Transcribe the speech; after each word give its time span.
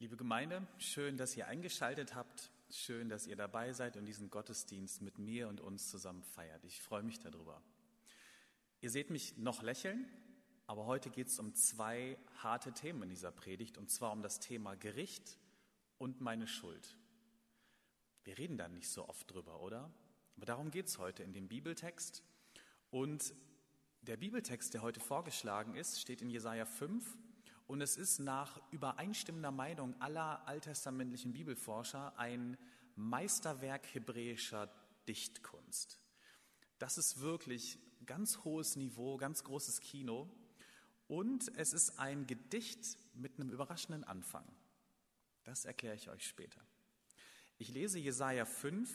Liebe 0.00 0.16
Gemeinde, 0.16 0.66
schön, 0.78 1.16
dass 1.16 1.36
ihr 1.36 1.46
eingeschaltet 1.46 2.16
habt. 2.16 2.50
Schön, 2.68 3.08
dass 3.08 3.28
ihr 3.28 3.36
dabei 3.36 3.72
seid 3.72 3.96
und 3.96 4.06
diesen 4.06 4.28
Gottesdienst 4.28 5.02
mit 5.02 5.18
mir 5.18 5.48
und 5.48 5.60
uns 5.60 5.88
zusammen 5.88 6.24
feiert. 6.24 6.64
Ich 6.64 6.82
freue 6.82 7.04
mich 7.04 7.20
darüber. 7.20 7.62
Ihr 8.80 8.90
seht 8.90 9.10
mich 9.10 9.36
noch 9.36 9.62
lächeln, 9.62 10.04
aber 10.66 10.86
heute 10.86 11.10
geht 11.10 11.28
es 11.28 11.38
um 11.38 11.54
zwei 11.54 12.18
harte 12.42 12.72
Themen 12.72 13.04
in 13.04 13.08
dieser 13.08 13.30
Predigt, 13.30 13.78
und 13.78 13.88
zwar 13.88 14.10
um 14.10 14.20
das 14.20 14.40
Thema 14.40 14.74
Gericht 14.74 15.38
und 15.98 16.20
meine 16.20 16.48
Schuld. 16.48 16.98
Wir 18.24 18.36
reden 18.36 18.58
da 18.58 18.66
nicht 18.66 18.88
so 18.88 19.08
oft 19.08 19.30
drüber, 19.30 19.60
oder? 19.60 19.94
Aber 20.36 20.44
darum 20.44 20.72
geht 20.72 20.88
es 20.88 20.98
heute 20.98 21.22
in 21.22 21.32
dem 21.32 21.46
Bibeltext. 21.46 22.24
Und 22.90 23.32
der 24.02 24.16
Bibeltext, 24.16 24.74
der 24.74 24.82
heute 24.82 24.98
vorgeschlagen 24.98 25.76
ist, 25.76 26.00
steht 26.00 26.20
in 26.20 26.30
Jesaja 26.30 26.66
5 26.66 27.16
und 27.66 27.80
es 27.80 27.96
ist 27.96 28.18
nach 28.18 28.60
übereinstimmender 28.70 29.50
Meinung 29.50 30.00
aller 30.00 30.46
alttestamentlichen 30.46 31.32
Bibelforscher 31.32 32.18
ein 32.18 32.58
Meisterwerk 32.96 33.86
hebräischer 33.94 34.70
Dichtkunst. 35.08 35.98
Das 36.78 36.98
ist 36.98 37.20
wirklich 37.20 37.78
ganz 38.04 38.44
hohes 38.44 38.76
Niveau, 38.76 39.16
ganz 39.16 39.44
großes 39.44 39.80
Kino. 39.80 40.30
Und 41.06 41.50
es 41.56 41.72
ist 41.72 41.98
ein 41.98 42.26
Gedicht 42.26 42.98
mit 43.14 43.38
einem 43.38 43.50
überraschenden 43.50 44.04
Anfang. 44.04 44.44
Das 45.44 45.64
erkläre 45.64 45.96
ich 45.96 46.08
euch 46.08 46.26
später. 46.26 46.60
Ich 47.58 47.68
lese 47.68 47.98
Jesaja 47.98 48.44
5, 48.44 48.90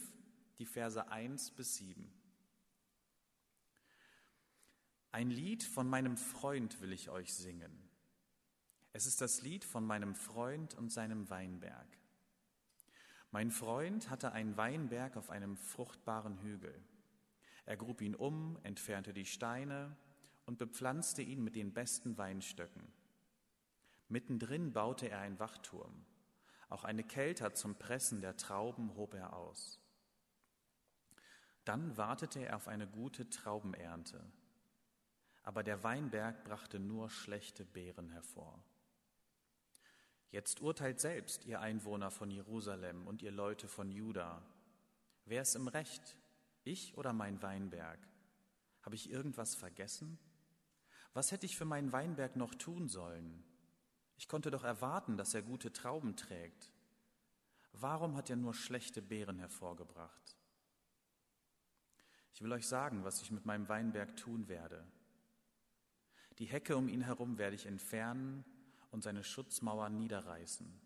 die 0.58 0.66
Verse 0.66 1.08
1 1.10 1.52
bis 1.52 1.76
7. 1.76 2.12
Ein 5.12 5.32
Lied 5.32 5.64
von 5.64 5.88
meinem 5.90 6.18
Freund 6.18 6.82
will 6.82 6.94
ich 6.94 7.10
euch 7.10 7.34
singen. 7.34 7.89
Es 8.92 9.06
ist 9.06 9.22
das 9.22 9.42
Lied 9.42 9.64
von 9.64 9.86
meinem 9.86 10.16
Freund 10.16 10.76
und 10.76 10.92
seinem 10.92 11.30
Weinberg. 11.30 11.88
Mein 13.32 13.52
Freund 13.52 14.10
hatte 14.10 14.32
einen 14.32 14.58
Weinberg 14.58 15.16
auf 15.16 15.30
einem 15.30 15.56
fruchtbaren 15.56 16.42
Hügel. 16.42 16.84
Er 17.66 17.78
grub 17.78 18.02
ihn 18.02 18.16
um, 18.16 18.58
entfernte 18.64 19.14
die 19.14 19.26
Steine 19.26 19.96
und 20.48 20.58
bepflanzte 20.58 21.22
ihn 21.22 21.44
mit 21.44 21.56
den 21.56 21.72
besten 21.72 22.18
Weinstöcken. 22.18 22.92
Mittendrin 24.08 24.74
baute 24.74 25.08
er 25.08 25.20
einen 25.20 25.38
Wachturm. 25.38 26.04
Auch 26.70 26.84
eine 26.84 27.04
Kelter 27.04 27.54
zum 27.54 27.76
Pressen 27.76 28.22
der 28.22 28.38
Trauben 28.38 28.96
hob 28.96 29.14
er 29.14 29.34
aus. 29.34 29.80
Dann 31.64 31.96
wartete 31.98 32.40
er 32.40 32.56
auf 32.56 32.68
eine 32.68 32.88
gute 32.88 33.30
Traubenernte. 33.30 34.26
Aber 35.44 35.62
der 35.62 35.84
Weinberg 35.84 36.44
brachte 36.44 36.80
nur 36.80 37.12
schlechte 37.12 37.64
Beeren 37.64 38.10
hervor. 38.10 38.64
Jetzt 40.32 40.62
urteilt 40.62 41.00
selbst, 41.00 41.46
ihr 41.46 41.60
Einwohner 41.60 42.12
von 42.12 42.30
Jerusalem 42.30 43.08
und 43.08 43.24
ihr 43.24 43.32
Leute 43.32 43.68
von 43.68 43.92
Juda. 43.92 44.44
Wer 45.26 45.42
ist 45.42 45.56
im 45.56 45.68
Recht, 45.68 46.16
ich 46.64 46.96
oder 46.98 47.14
mein 47.14 47.42
Weinberg? 47.42 48.00
Habe 48.84 48.96
ich 48.96 49.10
irgendwas 49.10 49.56
vergessen? 49.56 50.20
Was 51.14 51.32
hätte 51.32 51.48
ich 51.48 51.58
für 51.58 51.66
meinen 51.66 51.92
Weinberg 51.92 52.36
noch 52.36 52.54
tun 52.54 52.90
sollen? 52.90 53.44
Ich 54.18 54.28
konnte 54.28 54.52
doch 54.52 54.64
erwarten, 54.64 55.18
dass 55.18 55.34
er 55.34 55.42
gute 55.42 55.74
Trauben 55.74 56.16
trägt. 56.16 56.72
Warum 57.74 58.16
hat 58.16 58.30
er 58.30 58.36
nur 58.36 58.54
schlechte 58.54 59.02
Beeren 59.02 59.40
hervorgebracht? 59.40 60.38
Ich 62.34 62.42
will 62.42 62.52
euch 62.52 62.68
sagen, 62.68 63.04
was 63.04 63.22
ich 63.22 63.32
mit 63.32 63.46
meinem 63.46 63.68
Weinberg 63.68 64.16
tun 64.16 64.48
werde. 64.48 64.86
Die 66.38 66.46
Hecke 66.46 66.78
um 66.78 66.88
ihn 66.88 67.02
herum 67.02 67.38
werde 67.38 67.56
ich 67.56 67.66
entfernen 67.66 68.46
und 68.92 69.04
seine 69.04 69.24
Schutzmauern 69.24 69.98
niederreißen. 69.98 70.80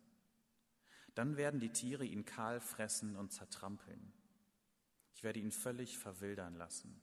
Dann 1.15 1.37
werden 1.37 1.59
die 1.59 1.71
Tiere 1.71 2.05
ihn 2.05 2.25
kahl 2.25 2.59
fressen 2.59 3.15
und 3.15 3.31
zertrampeln. 3.31 4.13
Ich 5.13 5.23
werde 5.23 5.39
ihn 5.39 5.51
völlig 5.51 5.97
verwildern 5.97 6.55
lassen. 6.55 7.01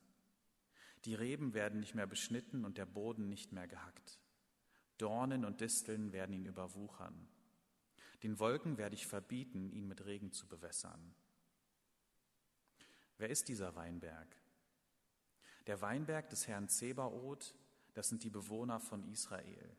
Die 1.05 1.14
Reben 1.14 1.55
werden 1.55 1.80
nicht 1.80 1.94
mehr 1.94 2.06
beschnitten 2.06 2.64
und 2.64 2.77
der 2.77 2.86
Boden 2.86 3.28
nicht 3.28 3.52
mehr 3.52 3.68
gehackt. 3.68 4.20
Dornen 4.98 5.44
und 5.44 5.60
Disteln 5.60 6.12
werden 6.12 6.34
ihn 6.34 6.44
überwuchern. 6.44 7.28
Den 8.22 8.39
Wolken 8.39 8.77
werde 8.77 8.96
ich 8.96 9.06
verbieten, 9.06 9.70
ihn 9.70 9.89
mit 9.89 10.05
Regen 10.05 10.33
zu 10.33 10.46
bewässern. 10.46 11.14
Wer 13.16 13.30
ist 13.30 13.48
dieser 13.48 13.74
Weinberg? 13.77 14.36
Der 15.66 15.80
Weinberg 15.80 16.28
des 16.28 16.48
Herrn 16.48 16.68
Zebaoth, 16.68 17.55
das 17.94 18.08
sind 18.08 18.24
die 18.24 18.30
Bewohner 18.30 18.80
von 18.80 19.05
Israel 19.05 19.77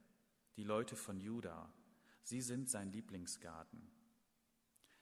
die 0.55 0.63
Leute 0.63 0.95
von 0.95 1.19
Juda, 1.19 1.71
sie 2.23 2.41
sind 2.41 2.69
sein 2.69 2.91
Lieblingsgarten. 2.91 3.89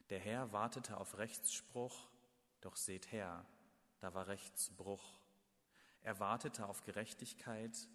Der 0.09 0.19
Herr 0.19 0.51
wartete 0.51 0.97
auf 0.97 1.17
Rechtsspruch, 1.17 2.09
doch 2.61 2.75
seht 2.75 3.11
her, 3.11 3.45
da 3.99 4.13
war 4.13 4.27
Rechtsbruch. 4.27 5.19
Er 6.01 6.19
wartete 6.19 6.67
auf 6.67 6.83
Gerechtigkeit, 6.83 7.87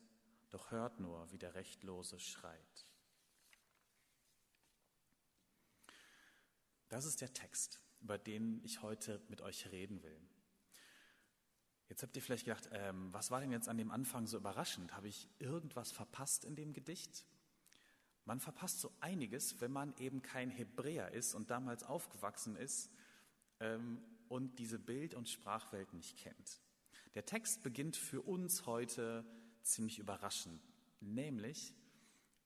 doch 0.51 0.71
hört 0.71 1.01
nur, 1.01 1.31
wie 1.33 1.39
der 1.39 1.55
Rechtlose 1.55 2.21
schreit. 2.21 2.87
Das 6.89 7.07
ist 7.07 7.21
der 7.21 7.33
Text, 7.33 7.81
über 8.01 8.19
den 8.19 8.63
ich 8.63 8.83
heute 8.83 9.21
mit 9.29 9.41
euch 9.41 9.71
reden 9.73 10.03
will. 10.03 10.21
Jetzt 11.89 12.03
habt 12.03 12.15
ihr 12.17 12.23
vielleicht 12.23 12.45
gedacht, 12.45 12.69
ähm, 12.73 13.13
was 13.13 13.31
war 13.31 13.41
denn 13.41 13.51
jetzt 13.53 13.69
an 13.69 13.79
dem 13.79 13.91
Anfang 13.91 14.27
so 14.27 14.37
überraschend? 14.37 14.95
Habe 14.95 15.09
ich 15.09 15.29
irgendwas 15.39 15.93
verpasst 15.93 16.45
in 16.45 16.55
dem 16.55 16.73
Gedicht? 16.73 17.25
Man 18.25 18.41
verpasst 18.41 18.81
so 18.81 18.91
einiges, 19.01 19.61
wenn 19.61 19.73
man 19.73 19.95
eben 19.99 20.23
kein 20.23 20.51
Hebräer 20.51 21.13
ist 21.13 21.35
und 21.35 21.51
damals 21.51 21.83
aufgewachsen 21.83 22.57
ist 22.57 22.91
ähm, 23.61 24.03
und 24.29 24.59
diese 24.59 24.79
Bild- 24.79 25.15
und 25.15 25.29
Sprachwelt 25.29 25.93
nicht 25.93 26.17
kennt. 26.17 26.61
Der 27.15 27.27
Text 27.27 27.63
beginnt 27.63 27.97
für 27.97 28.23
uns 28.23 28.67
heute 28.67 29.25
ziemlich 29.63 29.99
überraschend, 29.99 30.61
nämlich 31.01 31.75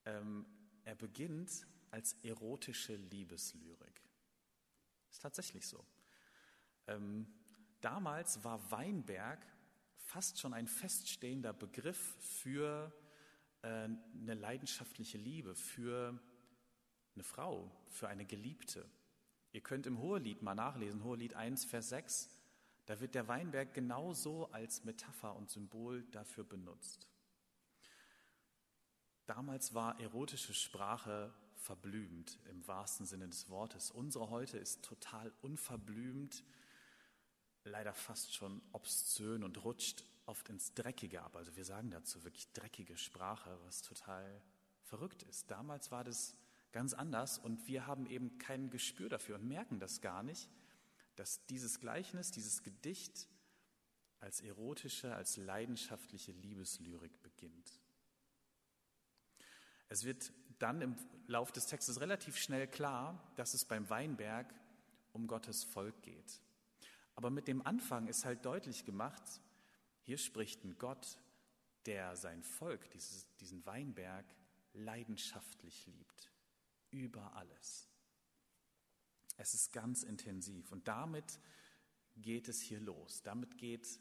ähm, 0.04 0.44
er 0.84 0.94
beginnt 0.94 1.66
als 1.90 2.14
erotische 2.22 2.96
Liebeslyrik. 2.96 4.02
Ist 5.10 5.22
tatsächlich 5.22 5.66
so. 5.66 5.84
Ähm, 6.86 7.26
damals 7.80 8.42
war 8.44 8.70
Weinberg 8.70 9.40
fast 9.96 10.38
schon 10.38 10.54
ein 10.54 10.66
feststehender 10.66 11.52
Begriff 11.52 12.16
für 12.20 12.92
eine 13.62 14.34
leidenschaftliche 14.34 15.18
Liebe 15.18 15.54
für 15.54 16.18
eine 17.14 17.24
Frau, 17.24 17.70
für 17.88 18.08
eine 18.08 18.24
Geliebte. 18.24 18.88
Ihr 19.52 19.60
könnt 19.60 19.86
im 19.86 19.98
Hohelied 19.98 20.42
mal 20.42 20.54
nachlesen, 20.54 21.02
Hohelied 21.02 21.34
1, 21.34 21.64
Vers 21.64 21.88
6, 21.88 22.30
da 22.86 23.00
wird 23.00 23.14
der 23.14 23.28
Weinberg 23.28 23.74
genauso 23.74 24.50
als 24.52 24.84
Metapher 24.84 25.36
und 25.36 25.50
Symbol 25.50 26.04
dafür 26.10 26.44
benutzt. 26.44 27.08
Damals 29.26 29.74
war 29.74 30.00
erotische 30.00 30.54
Sprache 30.54 31.34
verblümt 31.54 32.38
im 32.48 32.66
wahrsten 32.66 33.04
Sinne 33.04 33.28
des 33.28 33.50
Wortes. 33.50 33.90
Unsere 33.90 34.30
heute 34.30 34.56
ist 34.56 34.82
total 34.84 35.32
unverblümt, 35.42 36.44
leider 37.64 37.92
fast 37.92 38.34
schon 38.34 38.62
obszön 38.72 39.44
und 39.44 39.64
rutscht 39.64 40.04
oft 40.28 40.48
ins 40.50 40.74
Dreckige 40.74 41.22
ab. 41.22 41.34
Also 41.36 41.56
wir 41.56 41.64
sagen 41.64 41.90
dazu 41.90 42.22
wirklich 42.22 42.52
dreckige 42.52 42.96
Sprache, 42.96 43.58
was 43.64 43.82
total 43.82 44.42
verrückt 44.82 45.22
ist. 45.24 45.50
Damals 45.50 45.90
war 45.90 46.04
das 46.04 46.36
ganz 46.70 46.92
anders 46.92 47.38
und 47.38 47.66
wir 47.66 47.86
haben 47.86 48.06
eben 48.06 48.38
kein 48.38 48.70
Gespür 48.70 49.08
dafür 49.08 49.36
und 49.36 49.48
merken 49.48 49.80
das 49.80 50.00
gar 50.00 50.22
nicht, 50.22 50.48
dass 51.16 51.44
dieses 51.46 51.80
Gleichnis, 51.80 52.30
dieses 52.30 52.62
Gedicht 52.62 53.28
als 54.20 54.40
erotische, 54.40 55.14
als 55.14 55.36
leidenschaftliche 55.36 56.32
Liebeslyrik 56.32 57.22
beginnt. 57.22 57.80
Es 59.88 60.04
wird 60.04 60.32
dann 60.58 60.82
im 60.82 60.96
Lauf 61.26 61.52
des 61.52 61.66
Textes 61.66 62.00
relativ 62.00 62.36
schnell 62.36 62.68
klar, 62.68 63.32
dass 63.36 63.54
es 63.54 63.64
beim 63.64 63.88
Weinberg 63.88 64.54
um 65.12 65.26
Gottes 65.26 65.64
Volk 65.64 66.02
geht. 66.02 66.42
Aber 67.14 67.30
mit 67.30 67.48
dem 67.48 67.64
Anfang 67.66 68.06
ist 68.08 68.24
halt 68.24 68.44
deutlich 68.44 68.84
gemacht, 68.84 69.22
hier 70.08 70.16
spricht 70.16 70.64
ein 70.64 70.78
Gott, 70.78 71.18
der 71.84 72.16
sein 72.16 72.42
Volk, 72.42 72.88
dieses, 72.92 73.26
diesen 73.40 73.66
Weinberg, 73.66 74.24
leidenschaftlich 74.72 75.86
liebt. 75.86 76.32
Über 76.90 77.36
alles. 77.36 77.90
Es 79.36 79.52
ist 79.52 79.70
ganz 79.70 80.04
intensiv. 80.04 80.72
Und 80.72 80.88
damit 80.88 81.38
geht 82.16 82.48
es 82.48 82.62
hier 82.62 82.80
los. 82.80 83.20
Damit 83.22 83.58
geht 83.58 84.00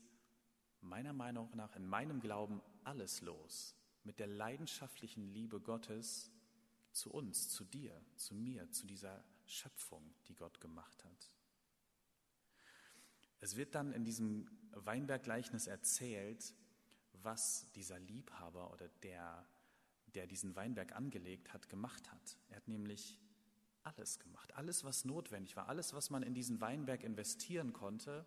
meiner 0.80 1.12
Meinung 1.12 1.54
nach 1.58 1.76
in 1.76 1.86
meinem 1.86 2.22
Glauben 2.22 2.62
alles 2.86 3.20
los. 3.20 3.76
Mit 4.06 4.20
der 4.20 4.28
leidenschaftlichen 4.28 5.28
Liebe 5.28 5.60
Gottes 5.60 6.32
zu 6.94 7.12
uns, 7.12 7.50
zu 7.50 7.66
dir, 7.66 8.02
zu 8.16 8.34
mir, 8.34 8.72
zu 8.72 8.88
dieser 8.88 9.26
Schöpfung, 9.46 10.16
die 10.30 10.36
Gott 10.36 10.62
gemacht 10.62 11.04
hat. 11.04 11.37
Es 13.40 13.56
wird 13.56 13.76
dann 13.76 13.92
in 13.94 14.04
diesem 14.04 14.50
Weinberggleichnis 14.72 15.68
erzählt, 15.68 16.54
was 17.24 17.72
dieser 17.74 18.00
Liebhaber 18.00 18.72
oder 18.72 18.88
der, 19.04 19.46
der 20.16 20.28
diesen 20.28 20.56
Weinberg 20.56 20.96
angelegt 20.96 21.54
hat, 21.54 21.70
gemacht 21.70 22.12
hat. 22.12 22.38
Er 22.50 22.58
hat 22.58 22.68
nämlich 22.68 23.20
alles 23.84 24.20
gemacht. 24.20 24.54
Alles, 24.56 24.84
was 24.84 25.06
notwendig 25.06 25.56
war, 25.56 25.70
alles, 25.70 25.94
was 25.94 26.10
man 26.10 26.24
in 26.24 26.34
diesen 26.34 26.62
Weinberg 26.62 27.04
investieren 27.04 27.74
konnte, 27.74 28.26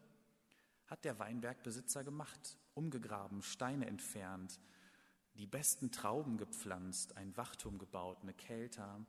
hat 0.86 1.04
der 1.04 1.18
Weinbergbesitzer 1.18 2.02
gemacht. 2.02 2.58
Umgegraben, 2.74 3.42
Steine 3.42 3.86
entfernt, 3.86 4.58
die 5.34 5.46
besten 5.46 5.92
Trauben 5.92 6.38
gepflanzt, 6.38 7.16
ein 7.16 7.36
Wachturm 7.36 7.78
gebaut, 7.78 8.18
eine 8.22 8.34
Kelter. 8.34 9.04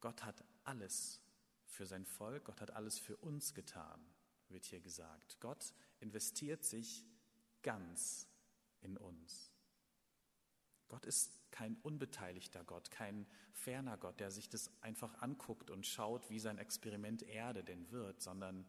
Gott 0.00 0.24
hat 0.24 0.44
alles 0.64 1.20
für 1.66 1.86
sein 1.86 2.04
Volk, 2.04 2.44
Gott 2.44 2.60
hat 2.60 2.70
alles 2.72 2.98
für 2.98 3.16
uns 3.16 3.54
getan, 3.54 4.00
wird 4.48 4.64
hier 4.64 4.80
gesagt. 4.80 5.38
Gott 5.40 5.74
investiert 6.00 6.64
sich 6.64 7.04
ganz 7.62 8.28
in 8.80 8.96
uns. 8.96 9.50
Gott 10.88 11.06
ist 11.06 11.32
kein 11.50 11.76
unbeteiligter 11.82 12.64
Gott, 12.64 12.90
kein 12.90 13.26
ferner 13.52 13.96
Gott, 13.96 14.20
der 14.20 14.30
sich 14.30 14.48
das 14.48 14.70
einfach 14.80 15.22
anguckt 15.22 15.70
und 15.70 15.86
schaut, 15.86 16.28
wie 16.28 16.38
sein 16.38 16.58
Experiment 16.58 17.22
Erde 17.22 17.64
denn 17.64 17.90
wird, 17.90 18.20
sondern 18.20 18.66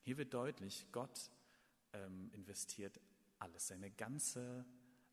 hier 0.00 0.18
wird 0.18 0.34
deutlich, 0.34 0.86
Gott 0.92 1.30
ähm, 1.92 2.30
investiert 2.32 3.00
alles, 3.38 3.68
seine 3.68 3.90
ganze 3.90 4.66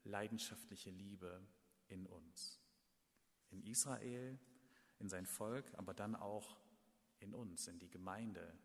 leidenschaftliche 0.03 0.89
Liebe 0.89 1.41
in 1.88 2.06
uns. 2.06 2.59
In 3.51 3.63
Israel, 3.63 4.39
in 4.99 5.09
sein 5.09 5.25
Volk, 5.25 5.71
aber 5.77 5.94
dann 5.94 6.15
auch 6.15 6.59
in 7.19 7.33
uns, 7.33 7.67
in 7.67 7.79
die 7.79 7.89
Gemeinde, 7.89 8.57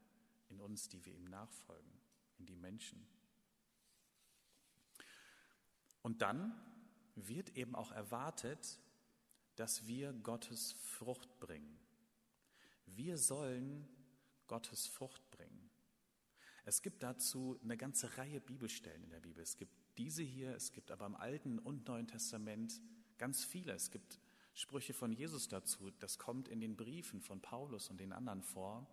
in 0.50 0.60
uns, 0.60 0.88
die 0.88 1.04
wir 1.04 1.14
ihm 1.14 1.24
nachfolgen, 1.24 1.92
in 2.38 2.46
die 2.46 2.56
Menschen. 2.56 3.06
Und 6.02 6.22
dann 6.22 6.52
wird 7.14 7.56
eben 7.56 7.74
auch 7.74 7.92
erwartet, 7.92 8.78
dass 9.56 9.86
wir 9.86 10.12
Gottes 10.12 10.72
Frucht 10.72 11.38
bringen. 11.40 11.78
Wir 12.86 13.18
sollen 13.18 13.88
Gottes 14.46 14.86
Frucht 14.86 15.28
bringen. 15.30 15.68
Es 16.64 16.82
gibt 16.82 17.02
dazu 17.02 17.58
eine 17.62 17.76
ganze 17.76 18.16
Reihe 18.18 18.40
Bibelstellen 18.40 19.02
in 19.02 19.10
der 19.10 19.20
Bibel. 19.20 19.42
Es 19.42 19.56
gibt 19.56 19.72
diese 19.96 20.22
hier, 20.22 20.54
es 20.54 20.72
gibt 20.72 20.90
aber 20.90 21.06
im 21.06 21.16
Alten 21.16 21.58
und 21.58 21.86
Neuen 21.88 22.06
Testament 22.06 22.80
ganz 23.16 23.44
viele. 23.44 23.72
Es 23.72 23.90
gibt 23.90 24.20
Sprüche 24.54 24.92
von 24.92 25.12
Jesus 25.12 25.48
dazu, 25.48 25.90
das 25.98 26.18
kommt 26.18 26.48
in 26.48 26.60
den 26.60 26.76
Briefen 26.76 27.20
von 27.20 27.40
Paulus 27.40 27.90
und 27.90 28.00
den 28.00 28.12
anderen 28.12 28.42
vor. 28.42 28.86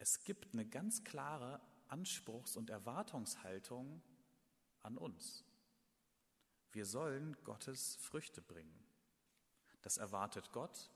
Es 0.00 0.24
gibt 0.24 0.54
eine 0.54 0.64
ganz 0.64 1.04
klare 1.04 1.60
Anspruchs- 1.88 2.56
und 2.56 2.70
Erwartungshaltung 2.70 4.02
an 4.80 4.96
uns. 4.96 5.44
Wir 6.72 6.86
sollen 6.86 7.36
Gottes 7.44 7.96
Früchte 7.96 8.40
bringen. 8.40 8.82
Das 9.82 9.98
erwartet 9.98 10.52
Gott. 10.52 10.90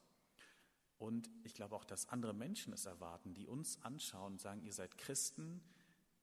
Und 0.97 1.29
ich 1.43 1.53
glaube 1.53 1.77
auch, 1.77 1.85
dass 1.85 2.09
andere 2.09 2.33
Menschen 2.33 2.73
es 2.73 2.87
erwarten, 2.87 3.35
die 3.35 3.47
uns 3.47 3.79
anschauen 3.83 4.33
und 4.33 4.41
sagen, 4.41 4.63
ihr 4.63 4.73
seid 4.73 4.97
Christen, 4.97 5.63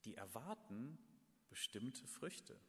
die 0.04 0.16
erwarten 0.16 0.98
bestimmte 1.50 2.08
Früchte. 2.08 2.60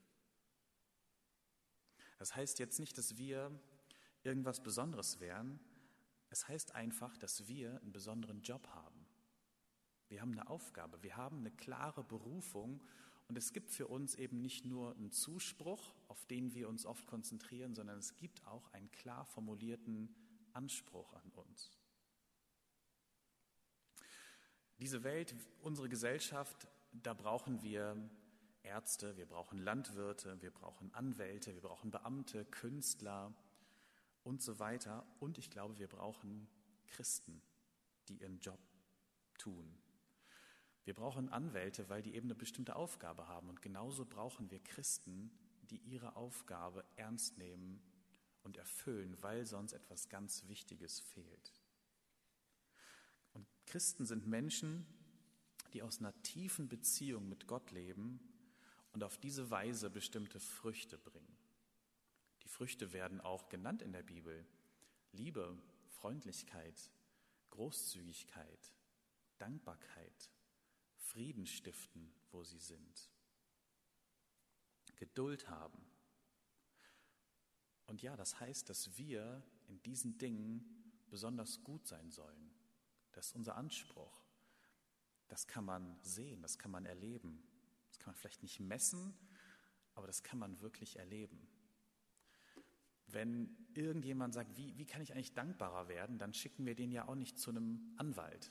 Das 2.19 2.37
heißt 2.37 2.59
jetzt 2.59 2.79
nicht, 2.79 2.99
dass 2.99 3.17
wir 3.17 3.51
irgendwas 4.25 4.63
Besonderes 4.63 5.21
wären. 5.21 5.59
Es 6.29 6.49
heißt 6.49 6.75
einfach, 6.75 7.17
dass 7.17 7.49
wir 7.49 7.81
einen 7.81 7.93
besonderen 7.93 8.43
Job 8.43 8.69
haben. 8.69 9.02
Wir 10.13 10.21
haben 10.21 10.33
eine 10.33 10.51
Aufgabe, 10.51 11.03
wir 11.03 11.17
haben 11.17 11.39
eine 11.39 11.51
klare 11.51 12.05
Berufung 12.05 12.83
und 13.29 13.39
es 13.39 13.55
gibt 13.55 13.71
für 13.71 13.87
uns 13.87 14.15
eben 14.17 14.43
nicht 14.43 14.67
nur 14.67 14.95
einen 14.95 15.11
Zuspruch, 15.11 15.95
auf 16.09 16.27
den 16.27 16.53
wir 16.53 16.69
uns 16.69 16.85
oft 16.85 17.07
konzentrieren, 17.07 17.75
sondern 17.75 17.99
es 17.99 18.15
gibt 18.17 18.47
auch 18.47 18.71
einen 18.75 18.91
klar 18.91 19.25
formulierten 19.25 20.15
Anspruch 20.53 21.15
an 21.15 21.31
uns. 21.31 21.73
Diese 24.77 25.03
Welt, 25.03 25.35
unsere 25.63 25.89
Gesellschaft, 25.89 26.69
da 26.93 27.15
brauchen 27.15 27.63
wir 27.63 27.97
Ärzte, 28.65 29.17
wir 29.17 29.25
brauchen 29.25 29.61
Landwirte, 29.61 30.43
wir 30.43 30.51
brauchen 30.51 30.93
Anwälte, 30.93 31.55
wir 31.55 31.63
brauchen 31.63 31.91
Beamte, 31.91 32.45
Künstler 32.45 33.33
und 34.25 34.43
so 34.43 34.59
weiter. 34.59 35.07
Und 35.21 35.39
ich 35.39 35.49
glaube, 35.49 35.79
wir 35.79 35.89
brauchen 35.89 36.49
Christen, 36.87 37.41
die 38.09 38.17
ihren 38.17 38.41
Job 38.41 38.61
tun. 39.39 39.82
Wir 40.85 40.95
brauchen 40.95 41.29
Anwälte, 41.29 41.89
weil 41.89 42.03
die 42.03 42.15
eben 42.15 42.27
eine 42.27 42.35
bestimmte 42.35 42.77
Aufgabe 42.77 43.29
haben. 43.29 43.49
Und 43.49 43.63
genauso 43.63 44.05
brauchen 44.05 44.51
wir 44.51 44.59
Christen, 44.61 45.31
die 45.71 45.79
ihre 45.79 46.17
Aufgabe 46.17 46.85
ernst 46.97 47.39
nehmen 47.39 47.81
und 48.43 48.57
erfüllen, 48.57 49.17
weil 49.23 49.47
sonst 49.47 49.73
etwas 49.73 50.09
ganz 50.09 50.49
Wichtiges 50.49 51.01
fehlt. 51.01 51.53
Und 53.33 53.47
Christen 53.67 54.05
sind 54.05 54.27
Menschen, 54.27 54.87
die 55.73 55.83
aus 55.83 56.01
einer 56.01 56.21
tiefen 56.23 56.69
Beziehung 56.69 57.29
mit 57.29 57.47
Gott 57.47 57.71
leben 57.71 58.21
und 58.93 59.05
auf 59.05 59.17
diese 59.19 59.51
Weise 59.51 59.89
bestimmte 59.89 60.41
Früchte 60.41 60.99
bringen. 60.99 61.37
Die 62.43 62.49
Früchte 62.49 62.93
werden 62.93 63.21
auch 63.21 63.49
genannt 63.49 63.83
in 63.83 63.93
der 63.93 64.03
Bibel. 64.03 64.45
Liebe, 65.13 65.57
Freundlichkeit, 65.89 66.91
Großzügigkeit, 67.51 68.75
Dankbarkeit, 69.39 70.31
Frieden 71.13 71.47
stiften, 71.47 72.11
wo 72.31 72.43
sie 72.43 72.59
sind. 72.59 73.11
Geduld 74.97 75.49
haben. 75.51 75.85
Und 77.87 78.01
ja, 78.01 78.17
das 78.17 78.41
heißt, 78.41 78.71
dass 78.71 78.97
wir 78.97 79.43
in 79.69 79.83
diesen 79.83 80.17
Dingen 80.17 80.95
besonders 81.11 81.63
gut 81.63 81.87
sein 81.87 82.11
sollen. 82.11 82.51
Das 83.13 83.27
ist 83.27 83.37
unser 83.37 83.57
Anspruch. 83.57 84.23
Das 85.29 85.47
kann 85.47 85.67
man 85.67 85.99
sehen, 86.03 86.41
das 86.41 86.59
kann 86.59 86.71
man 86.71 86.87
erleben. 86.87 87.43
Das 87.89 87.99
kann 87.99 88.13
man 88.13 88.17
vielleicht 88.17 88.43
nicht 88.43 88.61
messen, 88.61 89.15
aber 89.95 90.07
das 90.07 90.23
kann 90.23 90.39
man 90.39 90.63
wirklich 90.63 90.99
erleben. 90.99 91.47
Wenn 93.07 93.55
irgendjemand 93.75 94.33
sagt, 94.33 94.57
wie, 94.57 94.79
wie 94.79 94.87
kann 94.87 95.03
ich 95.03 95.13
eigentlich 95.13 95.35
dankbarer 95.35 95.89
werden, 95.89 96.19
dann 96.19 96.33
schicken 96.33 96.65
wir 96.65 96.75
den 96.75 96.91
ja 96.91 97.07
auch 97.07 97.15
nicht 97.15 97.39
zu 97.39 97.51
einem 97.51 97.93
Anwalt 97.99 98.51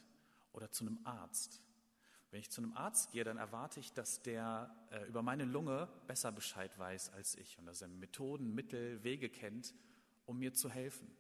oder 0.54 0.72
zu 0.72 0.86
einem 0.86 1.00
Arzt, 1.04 1.64
wenn 2.32 2.40
ich 2.40 2.50
zu 2.50 2.62
einem 2.62 2.74
Arzt 2.74 3.12
gehe, 3.12 3.26
dann 3.26 3.38
erwarte 3.38 3.82
ich, 3.82 3.92
dass 3.92 4.22
der 4.22 4.74
äh, 4.90 5.06
über 5.06 5.22
meine 5.22 5.44
Lunge 5.44 5.90
besser 6.08 6.32
Bescheid 6.32 6.78
weiß 6.80 7.12
als 7.12 7.36
ich 7.36 7.60
und 7.60 7.66
dass 7.66 7.82
er 7.82 7.90
Methoden, 7.90 8.56
Mittel, 8.56 9.04
Wege 9.04 9.30
kennt, 9.30 9.76
um 10.26 10.40
mir 10.40 10.54
zu 10.54 10.70
helfen. 10.70 11.12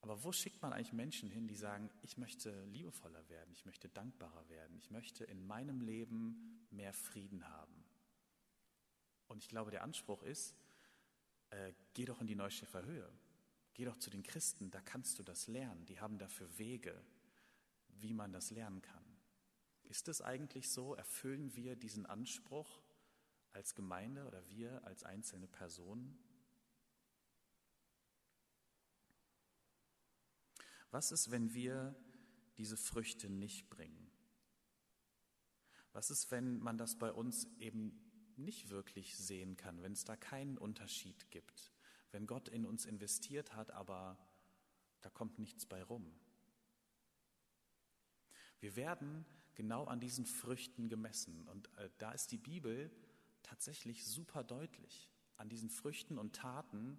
Aber 0.00 0.24
wo 0.24 0.32
schickt 0.32 0.60
man 0.62 0.72
eigentlich 0.72 0.94
Menschen 0.94 1.30
hin, 1.30 1.46
die 1.46 1.56
sagen, 1.56 1.90
ich 2.02 2.16
möchte 2.16 2.64
liebevoller 2.66 3.26
werden, 3.28 3.52
ich 3.52 3.66
möchte 3.66 3.88
dankbarer 3.88 4.48
werden, 4.48 4.76
ich 4.78 4.90
möchte 4.90 5.24
in 5.24 5.46
meinem 5.46 5.82
Leben 5.82 6.66
mehr 6.70 6.94
Frieden 6.94 7.46
haben? 7.48 7.84
Und 9.28 9.38
ich 9.38 9.48
glaube, 9.48 9.70
der 9.70 9.82
Anspruch 9.82 10.22
ist, 10.22 10.54
äh, 11.50 11.72
geh 11.92 12.06
doch 12.06 12.20
in 12.20 12.26
die 12.26 12.34
Neuschiffer 12.34 12.84
Höhe, 12.84 13.10
geh 13.74 13.84
doch 13.84 13.96
zu 13.96 14.08
den 14.08 14.22
Christen, 14.22 14.70
da 14.70 14.80
kannst 14.80 15.18
du 15.18 15.22
das 15.22 15.48
lernen, 15.48 15.84
die 15.86 16.00
haben 16.00 16.18
dafür 16.18 16.48
Wege, 16.58 16.98
wie 17.88 18.14
man 18.14 18.32
das 18.32 18.50
lernen 18.50 18.80
kann. 18.80 19.03
Ist 19.84 20.08
es 20.08 20.20
eigentlich 20.20 20.70
so? 20.70 20.94
Erfüllen 20.94 21.54
wir 21.54 21.76
diesen 21.76 22.06
Anspruch 22.06 22.82
als 23.52 23.74
Gemeinde 23.74 24.26
oder 24.26 24.46
wir 24.48 24.84
als 24.84 25.04
einzelne 25.04 25.46
Personen? 25.46 26.18
Was 30.90 31.12
ist, 31.12 31.30
wenn 31.30 31.54
wir 31.54 31.94
diese 32.56 32.76
Früchte 32.76 33.28
nicht 33.28 33.68
bringen? 33.68 34.10
Was 35.92 36.10
ist, 36.10 36.30
wenn 36.30 36.58
man 36.58 36.76
das 36.78 36.96
bei 36.96 37.12
uns 37.12 37.46
eben 37.58 38.00
nicht 38.36 38.70
wirklich 38.70 39.16
sehen 39.16 39.56
kann, 39.56 39.82
wenn 39.82 39.92
es 39.92 40.04
da 40.04 40.16
keinen 40.16 40.58
Unterschied 40.58 41.30
gibt, 41.30 41.72
wenn 42.10 42.26
Gott 42.26 42.48
in 42.48 42.64
uns 42.64 42.84
investiert 42.84 43.54
hat, 43.54 43.70
aber 43.70 44.18
da 45.02 45.10
kommt 45.10 45.38
nichts 45.38 45.66
bei 45.66 45.82
rum? 45.82 46.18
Wir 48.60 48.76
werden 48.76 49.24
genau 49.54 49.84
an 49.84 50.00
diesen 50.00 50.26
Früchten 50.26 50.88
gemessen. 50.88 51.46
Und 51.48 51.68
äh, 51.78 51.90
da 51.98 52.12
ist 52.12 52.32
die 52.32 52.38
Bibel 52.38 52.90
tatsächlich 53.42 54.06
super 54.06 54.44
deutlich. 54.44 55.10
An 55.36 55.48
diesen 55.48 55.70
Früchten 55.70 56.18
und 56.18 56.34
Taten 56.34 56.98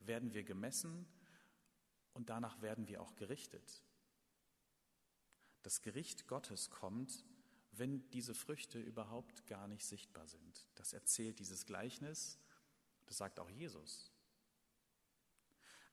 werden 0.00 0.32
wir 0.34 0.44
gemessen 0.44 1.06
und 2.12 2.30
danach 2.30 2.60
werden 2.62 2.88
wir 2.88 3.02
auch 3.02 3.14
gerichtet. 3.16 3.82
Das 5.62 5.82
Gericht 5.82 6.28
Gottes 6.28 6.70
kommt, 6.70 7.24
wenn 7.72 8.08
diese 8.10 8.34
Früchte 8.34 8.80
überhaupt 8.80 9.46
gar 9.46 9.68
nicht 9.68 9.84
sichtbar 9.84 10.26
sind. 10.26 10.66
Das 10.76 10.92
erzählt 10.92 11.38
dieses 11.38 11.66
Gleichnis, 11.66 12.38
das 13.06 13.18
sagt 13.18 13.38
auch 13.40 13.50
Jesus. 13.50 14.12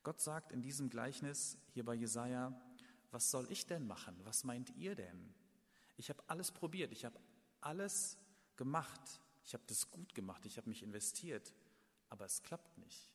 Gott 0.04 0.20
sagt 0.22 0.52
in 0.52 0.62
diesem 0.62 0.90
Gleichnis 0.90 1.58
hier 1.72 1.86
bei 1.86 1.94
Jesaja, 1.94 2.54
was 3.12 3.32
soll 3.32 3.50
ich 3.52 3.66
denn 3.66 3.88
machen? 3.88 4.16
Was 4.24 4.44
meint 4.44 4.70
ihr 4.75 4.96
denn? 4.96 5.34
Ich 6.04 6.10
habe 6.10 6.22
alles 6.28 6.52
probiert, 6.52 6.92
ich 6.92 7.06
habe 7.06 7.18
alles 7.62 8.18
gemacht, 8.58 9.22
ich 9.46 9.54
habe 9.54 9.64
das 9.68 9.90
gut 9.90 10.14
gemacht, 10.14 10.46
ich 10.46 10.58
habe 10.58 10.68
mich 10.68 10.84
investiert, 10.84 11.54
aber 12.10 12.26
es 12.26 12.44
klappt 12.44 12.78
nicht. 12.78 13.10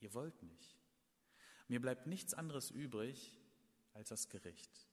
Ihr 0.00 0.14
wollt 0.14 0.42
nicht. 0.42 0.78
Mir 1.68 1.82
bleibt 1.82 2.06
nichts 2.06 2.32
anderes 2.32 2.70
übrig, 2.70 3.38
als 3.92 4.08
das 4.08 4.30
Gericht. 4.30 4.88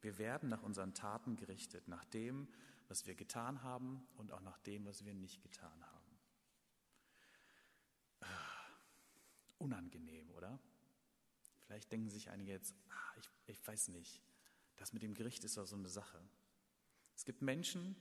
Wir 0.00 0.16
werden 0.16 0.48
nach 0.48 0.62
unseren 0.62 0.94
Taten 0.94 1.36
gerichtet, 1.36 1.88
nach 1.88 2.06
dem, 2.06 2.48
was 2.88 3.04
wir 3.04 3.14
getan 3.14 3.62
haben 3.62 4.08
und 4.16 4.32
auch 4.32 4.40
nach 4.40 4.60
dem, 4.60 4.86
was 4.86 5.04
wir 5.04 5.12
nicht 5.12 5.42
getan 5.42 5.84
haben. 5.84 6.18
Unangenehm, 9.58 10.30
oder? 10.30 10.58
Vielleicht 11.66 11.92
denken 11.92 12.08
sich 12.08 12.30
einige 12.30 12.52
jetzt, 12.52 12.74
ah, 12.88 13.18
ich, 13.18 13.28
ich 13.46 13.66
weiß 13.66 13.88
nicht, 13.88 14.22
das 14.80 14.94
mit 14.94 15.02
dem 15.02 15.12
Gericht 15.12 15.44
ist 15.44 15.58
doch 15.58 15.66
so 15.66 15.76
eine 15.76 15.90
Sache. 15.90 16.18
Es 17.14 17.26
gibt 17.26 17.42
Menschen, 17.42 17.94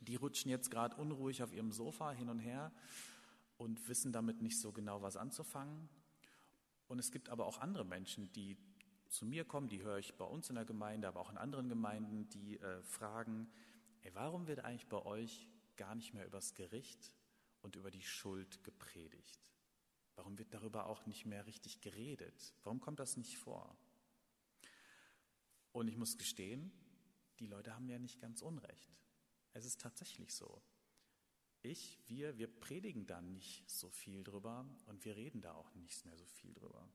die 0.00 0.16
rutschen 0.16 0.50
jetzt 0.50 0.68
gerade 0.68 0.96
unruhig 0.96 1.44
auf 1.44 1.52
ihrem 1.52 1.70
Sofa 1.70 2.10
hin 2.10 2.28
und 2.28 2.40
her 2.40 2.72
und 3.56 3.88
wissen 3.88 4.12
damit 4.12 4.42
nicht 4.42 4.58
so 4.58 4.72
genau, 4.72 5.00
was 5.00 5.16
anzufangen. 5.16 5.88
Und 6.88 6.98
es 6.98 7.12
gibt 7.12 7.28
aber 7.28 7.46
auch 7.46 7.58
andere 7.58 7.84
Menschen, 7.84 8.32
die 8.32 8.56
zu 9.10 9.24
mir 9.24 9.44
kommen, 9.44 9.68
die 9.68 9.82
höre 9.82 9.98
ich 9.98 10.16
bei 10.16 10.24
uns 10.24 10.48
in 10.48 10.56
der 10.56 10.64
Gemeinde, 10.64 11.06
aber 11.06 11.20
auch 11.20 11.30
in 11.30 11.38
anderen 11.38 11.68
Gemeinden, 11.68 12.28
die 12.30 12.58
äh, 12.58 12.82
fragen, 12.82 13.48
ey, 14.00 14.12
warum 14.12 14.48
wird 14.48 14.64
eigentlich 14.64 14.88
bei 14.88 15.04
euch 15.04 15.46
gar 15.76 15.94
nicht 15.94 16.14
mehr 16.14 16.26
übers 16.26 16.54
Gericht 16.54 17.14
und 17.60 17.76
über 17.76 17.92
die 17.92 18.02
Schuld 18.02 18.64
gepredigt? 18.64 19.52
Warum 20.16 20.36
wird 20.36 20.52
darüber 20.52 20.86
auch 20.86 21.06
nicht 21.06 21.26
mehr 21.26 21.46
richtig 21.46 21.80
geredet? 21.80 22.54
Warum 22.64 22.80
kommt 22.80 22.98
das 22.98 23.16
nicht 23.16 23.38
vor? 23.38 23.76
Und 25.72 25.88
ich 25.88 25.96
muss 25.96 26.18
gestehen, 26.18 26.70
die 27.38 27.46
Leute 27.46 27.74
haben 27.74 27.88
ja 27.88 27.98
nicht 27.98 28.20
ganz 28.20 28.42
unrecht. 28.42 28.96
Es 29.52 29.64
ist 29.64 29.80
tatsächlich 29.80 30.34
so. 30.34 30.62
Ich, 31.62 32.00
wir, 32.06 32.38
wir 32.38 32.48
predigen 32.48 33.06
da 33.06 33.20
nicht 33.20 33.68
so 33.70 33.88
viel 33.90 34.24
drüber 34.24 34.66
und 34.86 35.04
wir 35.04 35.16
reden 35.16 35.40
da 35.40 35.54
auch 35.54 35.72
nicht 35.74 36.04
mehr 36.04 36.16
so 36.16 36.26
viel 36.26 36.52
drüber. 36.54 36.88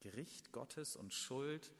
Gericht 0.00 0.52
Gottes 0.52 0.96
und 0.96 1.12
Schuld 1.12 1.74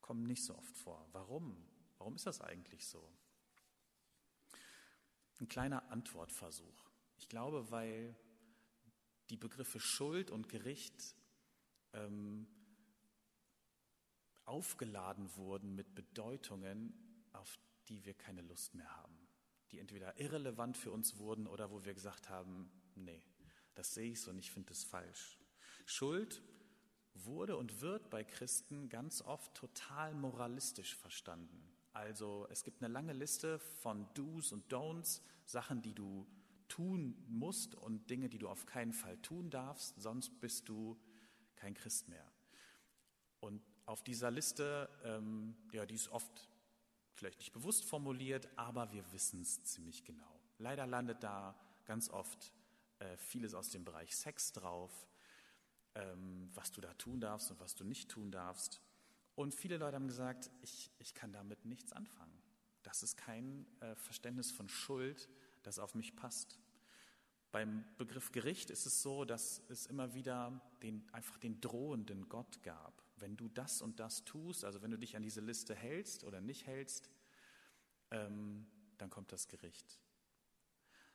kommen 0.00 0.24
nicht 0.24 0.44
so 0.44 0.56
oft 0.56 0.76
vor. 0.76 1.08
Warum? 1.12 1.56
Warum 1.98 2.14
ist 2.14 2.26
das 2.26 2.40
eigentlich 2.40 2.86
so? 2.86 3.12
Ein 5.40 5.48
kleiner 5.48 5.90
Antwortversuch. 5.90 6.90
Ich 7.16 7.28
glaube, 7.28 7.70
weil 7.70 8.16
die 9.30 9.36
Begriffe 9.36 9.80
Schuld 9.80 10.30
und 10.30 10.48
Gericht 10.48 11.14
ähm, 11.92 12.48
aufgeladen 14.48 15.28
wurden 15.36 15.74
mit 15.74 15.94
Bedeutungen, 15.94 16.92
auf 17.32 17.58
die 17.88 18.04
wir 18.04 18.14
keine 18.14 18.42
Lust 18.42 18.74
mehr 18.74 18.96
haben, 18.96 19.16
die 19.70 19.78
entweder 19.78 20.18
irrelevant 20.18 20.76
für 20.76 20.90
uns 20.90 21.18
wurden 21.18 21.46
oder 21.46 21.70
wo 21.70 21.84
wir 21.84 21.94
gesagt 21.94 22.28
haben, 22.28 22.70
nee, 22.94 23.22
das 23.74 23.94
sehe 23.94 24.12
ich 24.12 24.20
so 24.20 24.30
und 24.30 24.38
ich 24.38 24.50
finde 24.50 24.72
es 24.72 24.84
falsch. 24.84 25.38
Schuld 25.84 26.42
wurde 27.14 27.56
und 27.56 27.80
wird 27.80 28.10
bei 28.10 28.24
Christen 28.24 28.88
ganz 28.88 29.22
oft 29.22 29.54
total 29.54 30.14
moralistisch 30.14 30.96
verstanden. 30.96 31.62
Also 31.92 32.46
es 32.50 32.64
gibt 32.64 32.82
eine 32.82 32.92
lange 32.92 33.12
Liste 33.12 33.58
von 33.58 34.06
Do's 34.14 34.52
und 34.52 34.72
Don'ts, 34.72 35.22
Sachen, 35.44 35.82
die 35.82 35.94
du 35.94 36.26
tun 36.68 37.16
musst 37.28 37.74
und 37.74 38.08
Dinge, 38.10 38.28
die 38.28 38.38
du 38.38 38.48
auf 38.48 38.66
keinen 38.66 38.92
Fall 38.92 39.16
tun 39.18 39.50
darfst, 39.50 40.00
sonst 40.00 40.40
bist 40.40 40.68
du 40.68 40.98
kein 41.56 41.74
Christ 41.74 42.08
mehr. 42.08 42.30
Und 43.40 43.62
auf 43.86 44.02
dieser 44.02 44.30
Liste, 44.30 44.88
ähm, 45.04 45.56
ja, 45.72 45.86
die 45.86 45.94
ist 45.94 46.08
oft 46.08 46.48
vielleicht 47.14 47.38
nicht 47.38 47.52
bewusst 47.52 47.84
formuliert, 47.84 48.48
aber 48.56 48.92
wir 48.92 49.10
wissen 49.12 49.42
es 49.42 49.64
ziemlich 49.64 50.04
genau. 50.04 50.40
Leider 50.58 50.86
landet 50.86 51.22
da 51.22 51.54
ganz 51.84 52.10
oft 52.10 52.52
äh, 52.98 53.16
vieles 53.16 53.54
aus 53.54 53.70
dem 53.70 53.84
Bereich 53.84 54.16
Sex 54.16 54.52
drauf, 54.52 55.08
ähm, 55.94 56.50
was 56.54 56.70
du 56.72 56.80
da 56.80 56.92
tun 56.94 57.20
darfst 57.20 57.50
und 57.50 57.60
was 57.60 57.74
du 57.74 57.84
nicht 57.84 58.10
tun 58.10 58.30
darfst. 58.30 58.80
Und 59.34 59.54
viele 59.54 59.78
Leute 59.78 59.96
haben 59.96 60.08
gesagt, 60.08 60.50
ich, 60.62 60.90
ich 60.98 61.14
kann 61.14 61.32
damit 61.32 61.64
nichts 61.64 61.92
anfangen. 61.92 62.42
Das 62.82 63.02
ist 63.02 63.16
kein 63.16 63.66
äh, 63.80 63.94
Verständnis 63.94 64.50
von 64.50 64.68
Schuld, 64.68 65.28
das 65.62 65.78
auf 65.78 65.94
mich 65.94 66.16
passt. 66.16 66.58
Beim 67.50 67.84
Begriff 67.96 68.32
Gericht 68.32 68.70
ist 68.70 68.86
es 68.86 69.02
so, 69.02 69.24
dass 69.24 69.62
es 69.68 69.86
immer 69.86 70.14
wieder 70.14 70.60
den, 70.82 71.08
einfach 71.12 71.38
den 71.38 71.60
drohenden 71.60 72.28
Gott 72.28 72.62
gab. 72.62 73.02
Wenn 73.20 73.36
du 73.36 73.48
das 73.48 73.82
und 73.82 74.00
das 74.00 74.24
tust, 74.24 74.64
also 74.64 74.82
wenn 74.82 74.90
du 74.90 74.98
dich 74.98 75.16
an 75.16 75.22
diese 75.22 75.40
Liste 75.40 75.74
hältst 75.74 76.24
oder 76.24 76.40
nicht 76.40 76.66
hältst, 76.66 77.10
ähm, 78.10 78.66
dann 78.98 79.10
kommt 79.10 79.32
das 79.32 79.48
Gericht. 79.48 79.98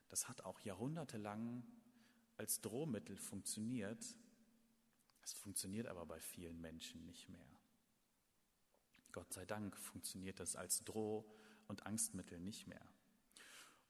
Das 0.08 0.28
hat 0.28 0.42
auch 0.42 0.60
jahrhundertelang 0.60 1.64
als 2.36 2.60
Drohmittel 2.60 3.16
funktioniert. 3.16 4.04
Es 5.22 5.32
funktioniert 5.32 5.86
aber 5.86 6.06
bei 6.06 6.20
vielen 6.20 6.60
Menschen 6.60 7.04
nicht 7.04 7.28
mehr. 7.28 7.46
Gott 9.12 9.32
sei 9.32 9.44
Dank 9.44 9.76
funktioniert 9.76 10.40
das 10.40 10.56
als 10.56 10.84
Droh- 10.84 11.24
und 11.68 11.86
Angstmittel 11.86 12.38
nicht 12.40 12.66
mehr. 12.66 12.84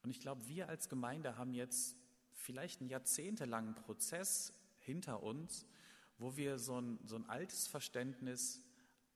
Und 0.03 0.11
ich 0.11 0.21
glaube, 0.21 0.47
wir 0.49 0.69
als 0.69 0.89
Gemeinde 0.89 1.37
haben 1.39 1.55
jetzt 1.55 1.97
vielleicht 2.35 2.81
einen 2.81 2.91
jahrzehntelangen 2.91 3.75
Prozess 3.75 4.53
hinter 4.81 5.23
uns, 5.23 5.67
wo 6.19 6.37
wir 6.37 6.59
so 6.59 6.81
ein, 6.81 6.99
so 7.05 7.17
ein 7.17 7.29
altes 7.29 7.67
Verständnis 7.67 8.63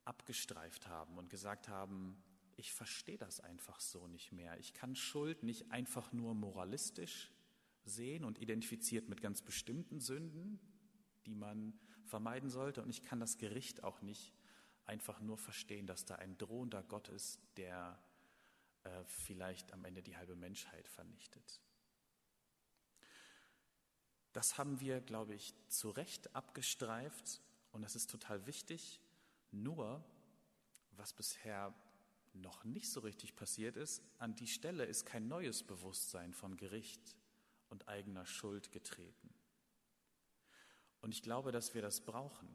abgestreift 0.04 0.86
haben 0.86 1.18
und 1.18 1.30
gesagt 1.30 1.68
haben, 1.68 2.22
ich 2.56 2.72
verstehe 2.72 3.18
das 3.18 3.40
einfach 3.40 3.78
so 3.80 4.08
nicht 4.08 4.32
mehr. 4.32 4.58
Ich 4.58 4.74
kann 4.74 4.96
Schuld 4.96 5.42
nicht 5.42 5.70
einfach 5.70 6.12
nur 6.12 6.34
moralistisch 6.34 7.32
sehen 7.84 8.24
und 8.24 8.40
identifiziert 8.40 9.08
mit 9.08 9.20
ganz 9.20 9.42
bestimmten 9.42 10.00
Sünden, 10.00 10.58
die 11.26 11.34
man 11.34 11.78
vermeiden 12.04 12.50
sollte. 12.50 12.82
Und 12.82 12.90
ich 12.90 13.02
kann 13.02 13.20
das 13.20 13.38
Gericht 13.38 13.84
auch 13.84 14.02
nicht 14.02 14.34
einfach 14.84 15.20
nur 15.20 15.38
verstehen, 15.38 15.86
dass 15.86 16.04
da 16.04 16.16
ein 16.16 16.36
drohender 16.38 16.82
Gott 16.82 17.08
ist, 17.08 17.40
der 17.56 18.02
äh, 18.84 19.04
vielleicht 19.04 19.72
am 19.72 19.84
Ende 19.84 20.02
die 20.02 20.16
halbe 20.16 20.34
Menschheit 20.34 20.88
vernichtet. 20.88 21.60
Das 24.38 24.56
haben 24.56 24.78
wir, 24.78 25.00
glaube 25.00 25.34
ich, 25.34 25.52
zu 25.66 25.90
Recht 25.90 26.32
abgestreift 26.36 27.40
und 27.72 27.82
das 27.82 27.96
ist 27.96 28.08
total 28.08 28.46
wichtig. 28.46 29.00
Nur, 29.50 30.00
was 30.92 31.12
bisher 31.12 31.74
noch 32.34 32.62
nicht 32.62 32.88
so 32.88 33.00
richtig 33.00 33.34
passiert 33.34 33.76
ist, 33.76 34.00
an 34.18 34.36
die 34.36 34.46
Stelle 34.46 34.84
ist 34.84 35.06
kein 35.06 35.26
neues 35.26 35.64
Bewusstsein 35.64 36.32
von 36.32 36.56
Gericht 36.56 37.16
und 37.68 37.88
eigener 37.88 38.26
Schuld 38.26 38.70
getreten. 38.70 39.34
Und 41.00 41.12
ich 41.12 41.22
glaube, 41.22 41.50
dass 41.50 41.74
wir 41.74 41.82
das 41.82 42.02
brauchen. 42.02 42.48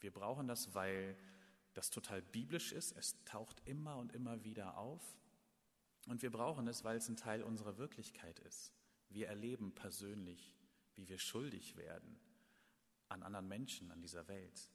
Wir 0.00 0.14
brauchen 0.14 0.48
das, 0.48 0.74
weil 0.74 1.18
das 1.74 1.90
total 1.90 2.22
biblisch 2.22 2.72
ist. 2.72 2.96
Es 2.96 3.22
taucht 3.26 3.60
immer 3.66 3.98
und 3.98 4.14
immer 4.14 4.42
wieder 4.42 4.78
auf. 4.78 5.02
Und 6.06 6.22
wir 6.22 6.30
brauchen 6.30 6.66
es, 6.66 6.82
weil 6.82 6.96
es 6.96 7.10
ein 7.10 7.18
Teil 7.18 7.42
unserer 7.42 7.76
Wirklichkeit 7.76 8.38
ist. 8.38 8.72
Wir 9.10 9.28
erleben 9.28 9.74
persönlich, 9.74 10.56
wie 11.00 11.08
wir 11.08 11.18
schuldig 11.18 11.76
werden 11.76 12.20
an 13.08 13.22
anderen 13.22 13.48
Menschen, 13.48 13.90
an 13.90 14.02
dieser 14.02 14.28
Welt. 14.28 14.70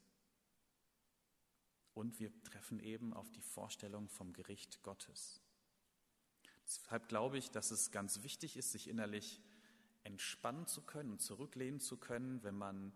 Und 1.94 2.18
wir 2.18 2.30
treffen 2.42 2.80
eben 2.80 3.14
auf 3.14 3.30
die 3.30 3.40
Vorstellung 3.40 4.08
vom 4.08 4.32
Gericht 4.32 4.82
Gottes. 4.82 5.40
Deshalb 6.64 7.08
glaube 7.08 7.38
ich, 7.38 7.50
dass 7.50 7.70
es 7.70 7.92
ganz 7.92 8.22
wichtig 8.24 8.56
ist, 8.56 8.72
sich 8.72 8.88
innerlich 8.88 9.40
entspannen 10.02 10.66
zu 10.66 10.82
können 10.82 11.12
und 11.12 11.22
zurücklehnen 11.22 11.80
zu 11.80 11.96
können, 11.96 12.42
wenn 12.42 12.56
man 12.56 12.92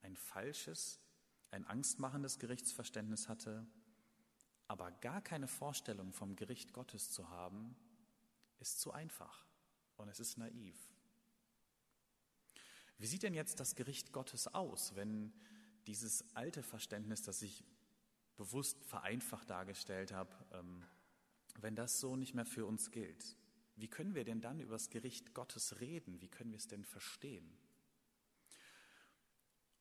ein 0.00 0.16
falsches, 0.16 0.98
ein 1.50 1.66
angstmachendes 1.66 2.38
Gerichtsverständnis 2.38 3.28
hatte, 3.28 3.66
aber 4.66 4.90
gar 4.90 5.20
keine 5.20 5.46
Vorstellung 5.46 6.12
vom 6.12 6.36
Gericht 6.36 6.72
Gottes 6.72 7.12
zu 7.12 7.28
haben, 7.28 7.76
ist 8.58 8.80
zu 8.80 8.92
einfach 8.92 9.46
und 9.96 10.08
es 10.08 10.18
ist 10.18 10.38
naiv. 10.38 10.91
Wie 13.02 13.08
sieht 13.08 13.24
denn 13.24 13.34
jetzt 13.34 13.58
das 13.58 13.74
Gericht 13.74 14.12
Gottes 14.12 14.46
aus, 14.46 14.94
wenn 14.94 15.32
dieses 15.88 16.24
alte 16.36 16.62
Verständnis, 16.62 17.20
das 17.20 17.42
ich 17.42 17.64
bewusst 18.36 18.80
vereinfacht 18.84 19.50
dargestellt 19.50 20.12
habe, 20.12 20.32
ähm, 20.52 20.84
wenn 21.58 21.74
das 21.74 21.98
so 21.98 22.14
nicht 22.14 22.34
mehr 22.34 22.44
für 22.44 22.64
uns 22.64 22.92
gilt? 22.92 23.36
Wie 23.74 23.88
können 23.88 24.14
wir 24.14 24.22
denn 24.22 24.40
dann 24.40 24.60
über 24.60 24.74
das 24.74 24.88
Gericht 24.88 25.34
Gottes 25.34 25.80
reden? 25.80 26.20
Wie 26.20 26.28
können 26.28 26.52
wir 26.52 26.58
es 26.58 26.68
denn 26.68 26.84
verstehen? 26.84 27.58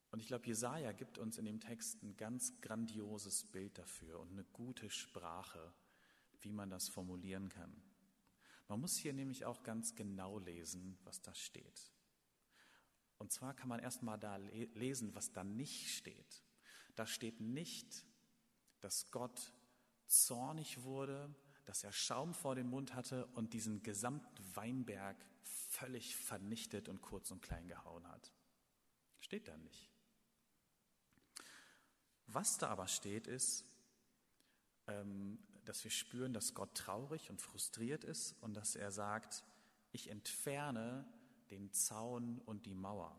Und 0.10 0.20
ich 0.20 0.25
glaube, 0.25 0.48
Jesaja 0.48 0.92
gibt 0.92 1.20
uns 1.20 1.38
in 1.38 1.46
dem 1.46 1.60
Text 1.60 2.01
ein 2.01 2.18
ganz 2.18 2.60
grandioses 2.60 3.44
Bild 3.44 3.78
dafür 3.78 4.20
und 4.20 4.32
eine 4.32 4.46
gute 4.46 4.90
Sprache, 4.90 5.72
wie 6.40 6.54
man 6.54 6.72
das 6.72 6.90
formulieren 6.90 7.50
kann. 7.50 7.84
Man 8.68 8.82
muss 8.82 8.98
hier 8.98 9.13
nämlich 9.13 9.46
auch 9.46 9.62
ganz 9.62 9.94
genau 9.94 10.40
lesen, 10.40 10.98
was 11.04 11.22
da 11.22 11.36
steht. 11.36 11.92
Und 13.22 13.32
zwar 13.32 13.54
kann 13.54 13.70
man 13.70 13.80
erstmal 13.80 14.18
da 14.18 14.38
lesen, 14.38 15.13
was 15.13 15.32
da 15.32 15.44
nicht 15.44 15.96
steht. 15.96 16.44
Da 16.96 17.06
steht 17.06 17.40
nicht, 17.40 18.04
dass 18.80 19.12
Gott 19.12 19.54
zornig 20.08 20.82
wurde, 20.82 21.32
dass 21.66 21.84
er 21.84 21.92
Schaum 21.92 22.34
vor 22.34 22.56
dem 22.56 22.72
Mund 22.72 22.96
hatte 22.96 23.28
und 23.28 23.54
diesen 23.54 23.84
gesamten 23.84 24.56
Weinberg 24.56 25.24
völlig 25.44 26.16
vernichtet 26.16 26.90
und 26.90 27.04
kurz 27.04 27.30
und 27.30 27.44
klein 27.44 27.68
gehauen 27.68 28.08
hat. 28.08 28.34
Steht 29.20 29.48
da 29.48 29.56
nicht. 29.56 29.92
Was 32.25 32.58
da 32.58 32.70
aber 32.70 32.88
steht, 32.88 33.28
ist, 33.28 33.66
ähm, 34.88 35.38
dass 35.66 35.84
wir 35.84 35.92
spüren, 35.92 36.34
dass 36.34 36.56
Gott 36.56 36.74
traurig 36.74 37.30
und 37.30 37.40
frustriert 37.40 38.04
ist 38.04 38.34
und 38.42 38.56
dass 38.56 38.75
er 38.75 38.92
sagt, 38.92 39.44
ich 39.92 40.10
entferne 40.10 41.06
den 41.51 41.72
Zaun 41.72 42.39
und 42.46 42.65
die 42.65 42.74
Mauer. 42.74 43.15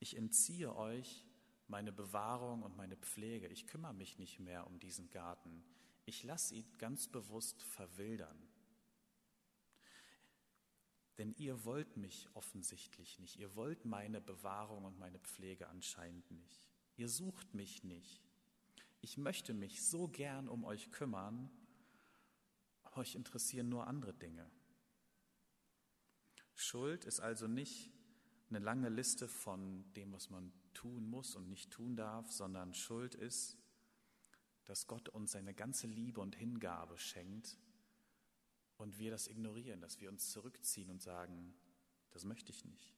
Ich 0.00 0.16
entziehe 0.16 0.74
euch 0.74 1.24
meine 1.68 1.92
Bewahrung 1.92 2.62
und 2.62 2.76
meine 2.76 2.96
Pflege. 2.96 3.46
Ich 3.48 3.66
kümmere 3.66 3.94
mich 3.94 4.18
nicht 4.18 4.40
mehr 4.40 4.66
um 4.66 4.78
diesen 4.78 5.08
Garten. 5.10 5.64
Ich 6.04 6.24
lasse 6.24 6.56
ihn 6.56 6.66
ganz 6.78 7.06
bewusst 7.06 7.62
verwildern. 7.62 8.36
Denn 11.18 11.34
ihr 11.38 11.64
wollt 11.64 11.96
mich 11.96 12.28
offensichtlich 12.34 13.18
nicht. 13.20 13.36
Ihr 13.36 13.54
wollt 13.54 13.84
meine 13.84 14.20
Bewahrung 14.20 14.84
und 14.84 14.98
meine 14.98 15.20
Pflege 15.20 15.68
anscheinend 15.68 16.30
nicht. 16.30 16.68
Ihr 16.96 17.08
sucht 17.08 17.54
mich 17.54 17.84
nicht. 17.84 18.22
Ich 19.00 19.16
möchte 19.18 19.54
mich 19.54 19.82
so 19.82 20.08
gern 20.08 20.48
um 20.48 20.64
euch 20.64 20.90
kümmern, 20.90 21.50
aber 22.82 22.98
euch 22.98 23.14
interessieren 23.14 23.68
nur 23.68 23.86
andere 23.86 24.14
Dinge. 24.14 24.50
Schuld 26.62 27.04
ist 27.04 27.20
also 27.20 27.46
nicht 27.46 27.90
eine 28.48 28.58
lange 28.58 28.88
Liste 28.88 29.28
von 29.28 29.92
dem, 29.94 30.12
was 30.12 30.30
man 30.30 30.52
tun 30.74 31.06
muss 31.06 31.34
und 31.34 31.48
nicht 31.48 31.70
tun 31.70 31.96
darf, 31.96 32.30
sondern 32.30 32.74
Schuld 32.74 33.14
ist, 33.14 33.56
dass 34.64 34.86
Gott 34.86 35.08
uns 35.08 35.32
seine 35.32 35.54
ganze 35.54 35.86
Liebe 35.86 36.20
und 36.20 36.36
Hingabe 36.36 36.98
schenkt 36.98 37.58
und 38.76 38.98
wir 38.98 39.10
das 39.10 39.28
ignorieren, 39.28 39.80
dass 39.80 40.00
wir 40.00 40.08
uns 40.08 40.30
zurückziehen 40.30 40.90
und 40.90 41.02
sagen, 41.02 41.54
das 42.10 42.24
möchte 42.24 42.52
ich 42.52 42.64
nicht. 42.64 42.94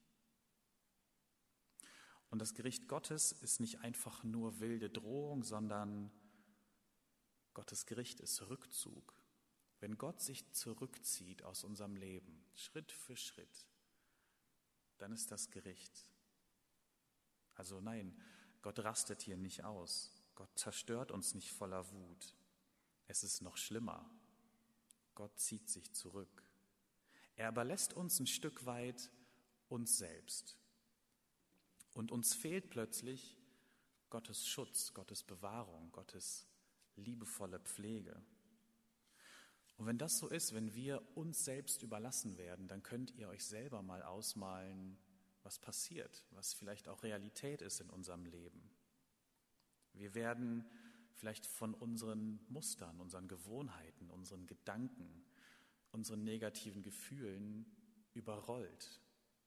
Und 2.31 2.41
das 2.41 2.55
Gericht 2.55 2.89
Gottes 2.89 3.33
ist 3.33 3.61
nicht 3.61 3.81
einfach 3.81 4.25
nur 4.25 4.61
wilde 4.61 4.91
Drohung, 4.91 5.45
sondern 5.45 6.11
Gottes 7.55 7.87
Gericht 7.87 8.21
ist 8.21 8.43
Rückzug. 8.49 9.14
Wenn 9.85 9.99
Gott 9.99 10.23
sich 10.23 10.51
zurückzieht 10.53 11.43
aus 11.43 11.63
unserem 11.63 11.97
Leben, 11.97 12.43
Schritt 12.55 12.91
für 12.91 13.19
Schritt, 13.19 13.67
dann 14.97 15.13
ist 15.13 15.31
das 15.31 15.51
Gericht. 15.51 16.09
Also 17.55 17.83
nein, 17.83 18.19
Gott 18.63 18.79
rastet 18.79 19.21
hier 19.21 19.37
nicht 19.37 19.63
aus. 19.63 20.11
Gott 20.37 20.49
zerstört 20.59 21.11
uns 21.11 21.35
nicht 21.35 21.53
voller 21.53 21.93
Wut. 21.93 22.35
Es 23.09 23.25
ist 23.25 23.43
noch 23.43 23.59
schlimmer. 23.59 24.11
Gott 25.15 25.39
zieht 25.39 25.69
sich 25.69 25.93
zurück. 25.93 26.43
Er 27.37 27.51
überlässt 27.51 27.93
uns 27.93 28.19
ein 28.21 28.27
Stück 28.27 28.65
weit 28.65 29.11
uns 29.69 29.99
selbst. 29.99 30.57
Und 31.93 32.11
uns 32.11 32.33
fehlt 32.33 32.71
plötzlich 32.71 33.37
Gottes 34.09 34.49
Schutz, 34.49 34.95
Gottes 34.95 35.23
Bewahrung, 35.23 35.93
Gottes 35.93 36.47
liebevolle 36.97 37.61
Pflege. 37.61 38.25
Und 39.77 39.87
wenn 39.87 39.99
das 39.99 40.19
so 40.19 40.29
ist, 40.29 40.55
wenn 40.55 40.75
wir 40.75 41.03
uns 41.17 41.45
selbst 41.45 41.83
überlassen 41.83 42.39
werden, 42.39 42.69
dann 42.69 42.83
könnt 42.83 43.11
ihr 43.13 43.29
euch 43.29 43.45
selber 43.45 43.83
mal 43.83 44.03
ausmalen, 44.03 44.99
was 45.43 45.59
passiert, 45.59 46.25
was 46.31 46.55
vielleicht 46.55 46.89
auch 46.89 47.03
Realität 47.03 47.61
ist 47.61 47.81
in 47.81 47.91
unserem 47.91 48.25
Leben. 48.25 48.71
Wir 49.93 50.15
werden 50.15 50.65
vielleicht 51.13 51.47
von 51.47 51.75
unseren 51.75 52.41
Mustern, 52.49 53.01
unseren 53.01 53.29
Gewohnheiten, 53.29 54.11
unseren 54.11 54.47
Gedanken, 54.47 55.25
unseren 55.93 56.25
negativen 56.25 56.83
Gefühlen 56.83 57.67
überrollt. 58.15 59.01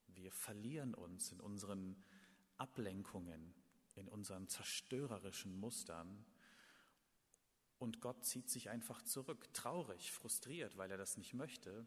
Wir 0.08 0.32
verlieren 0.32 0.94
uns 0.94 1.32
in 1.32 1.40
unseren 1.40 2.02
Ablenkungen, 2.56 3.54
in 3.96 4.08
unseren 4.08 4.48
zerstörerischen 4.48 5.60
Mustern. 5.60 6.26
Und 7.80 8.02
Gott 8.02 8.26
zieht 8.26 8.50
sich 8.50 8.70
einfach 8.70 9.02
zurück, 9.04 9.54
traurig, 9.54 10.12
frustriert, 10.12 10.78
weil 10.78 10.90
er 10.90 10.98
das 10.98 11.18
nicht 11.18 11.34
möchte, 11.34 11.86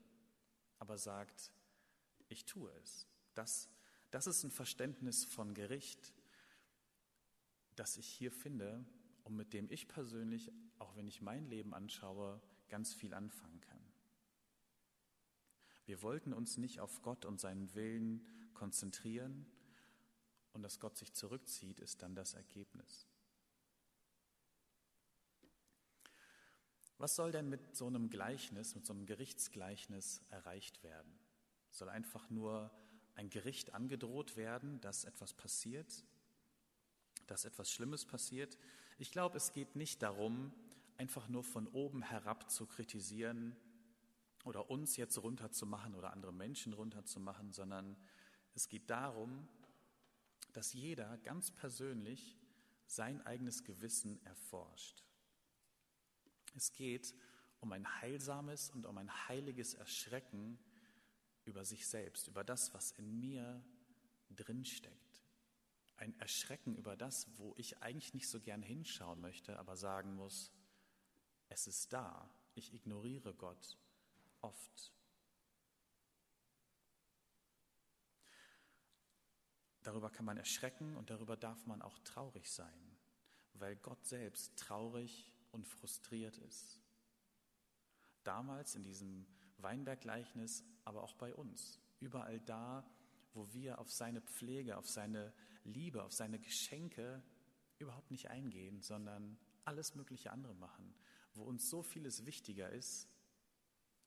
aber 0.79 0.99
sagt, 0.99 1.53
ich 2.29 2.45
tue 2.45 2.71
es. 2.83 3.07
Das, 3.35 3.69
das 4.11 4.27
ist 4.27 4.45
ein 4.45 4.51
Verständnis 4.51 5.25
von 5.25 5.55
Gericht, 5.55 6.15
das 7.75 7.97
ich 7.97 8.07
hier 8.07 8.31
finde 8.31 8.85
und 9.25 9.35
mit 9.35 9.53
dem 9.53 9.71
ich 9.71 9.89
persönlich, 9.89 10.53
auch 10.79 10.95
wenn 10.97 11.09
ich 11.09 11.23
mein 11.23 11.47
Leben 11.47 11.75
anschaue, 11.75 12.41
ganz 12.69 12.95
viel 12.95 13.15
anfangen 13.15 13.61
kann. 13.61 13.81
Wir 15.87 16.03
wollten 16.03 16.33
uns 16.33 16.57
nicht 16.57 16.79
auf 16.79 17.03
Gott 17.03 17.25
und 17.25 17.41
seinen 17.41 17.75
Willen 17.75 18.25
konzentrieren, 18.55 19.47
und 20.53 20.63
dass 20.63 20.81
Gott 20.81 20.97
sich 20.97 21.13
zurückzieht, 21.13 21.81
ist 21.81 22.03
dann 22.03 22.15
das 22.15 22.35
Ergebnis. 22.35 23.07
Was 27.01 27.17
soll 27.17 27.33
denn 27.33 27.49
mit 27.49 27.75
so 27.75 27.87
einem 27.87 28.11
Gleichnis, 28.11 28.75
mit 28.75 28.85
so 28.85 28.93
einem 28.93 29.07
Gerichtsgleichnis 29.07 30.21
erreicht 30.29 30.83
werden? 30.83 31.11
Soll 31.71 31.89
einfach 31.89 32.29
nur 32.29 32.71
ein 33.15 33.31
Gericht 33.31 33.73
angedroht 33.73 34.37
werden, 34.37 34.83
dass 34.83 35.05
etwas 35.05 35.33
passiert, 35.33 36.05
dass 37.27 37.47
etwas 37.47 37.73
Schlimmes 37.73 38.05
passiert? 38.05 38.59
Ich 38.99 39.13
glaube, 39.13 39.39
es 39.39 39.55
geht 39.55 39.77
nicht 39.77 40.03
darum, 40.03 40.53
einfach 40.99 41.27
nur 41.29 41.43
von 41.43 41.69
oben 41.69 42.03
herab 42.03 42.51
zu 42.51 42.67
kritisieren 42.67 43.57
oder 44.45 44.69
uns 44.69 44.99
jetzt 44.99 45.17
runterzumachen 45.23 45.95
oder 45.95 46.13
andere 46.13 46.35
Menschen 46.35 46.75
runterzumachen, 46.75 47.55
sondern 47.55 47.97
es 48.55 48.69
geht 48.69 48.91
darum, 48.91 49.49
dass 50.53 50.75
jeder 50.75 51.17
ganz 51.23 51.51
persönlich 51.51 52.37
sein 52.87 53.25
eigenes 53.25 53.65
Gewissen 53.65 54.23
erforscht. 54.27 55.03
Es 56.55 56.73
geht 56.73 57.15
um 57.61 57.73
ein 57.73 58.01
heilsames 58.01 58.71
und 58.71 58.87
um 58.87 58.99
ein 58.99 59.29
heiliges 59.29 59.75
Erschrecken 59.75 60.59
über 61.45 61.65
sich 61.65 61.87
selbst, 61.87 62.29
über 62.29 62.45
das, 62.45 62.73
was 62.75 62.93
in 62.93 63.19
mir 63.19 63.63
drinsteckt. 64.31 65.23
Ein 65.97 66.19
Erschrecken 66.19 66.75
über 66.77 66.97
das, 66.97 67.27
wo 67.37 67.55
ich 67.57 67.83
eigentlich 67.83 68.15
nicht 68.15 68.29
so 68.29 68.41
gern 68.41 68.63
hinschauen 68.63 69.21
möchte, 69.21 69.59
aber 69.59 69.77
sagen 69.77 70.15
muss, 70.15 70.53
es 71.49 71.67
ist 71.67 71.93
da. 71.93 72.31
Ich 72.55 72.73
ignoriere 72.73 73.35
Gott 73.35 73.77
oft. 74.41 74.93
Darüber 79.83 80.11
kann 80.11 80.25
man 80.25 80.37
erschrecken 80.37 80.97
und 80.97 81.11
darüber 81.11 81.37
darf 81.37 81.67
man 81.67 81.83
auch 81.83 81.99
traurig 82.01 82.51
sein, 82.51 82.99
weil 83.55 83.77
Gott 83.77 84.05
selbst 84.05 84.57
traurig 84.59 85.33
und 85.53 85.67
frustriert 85.67 86.39
ist. 86.39 86.81
Damals 88.25 88.75
in 88.75 88.85
diesem 88.85 89.27
Weinberggleichnis, 89.59 90.65
aber 90.85 91.03
auch 91.03 91.15
bei 91.15 91.35
uns. 91.35 91.81
Überall 92.01 92.41
da, 92.41 92.89
wo 93.33 93.53
wir 93.53 93.79
auf 93.79 93.91
seine 93.91 94.21
Pflege, 94.21 94.77
auf 94.77 94.89
seine 94.89 95.33
Liebe, 95.65 96.03
auf 96.03 96.13
seine 96.13 96.39
Geschenke 96.39 97.23
überhaupt 97.79 98.11
nicht 98.11 98.29
eingehen, 98.29 98.81
sondern 98.81 99.39
alles 99.65 99.95
mögliche 99.95 100.31
andere 100.31 100.55
machen, 100.55 100.95
wo 101.35 101.45
uns 101.45 101.69
so 101.69 101.83
vieles 101.83 102.27
wichtiger 102.27 102.71
ist 102.71 103.09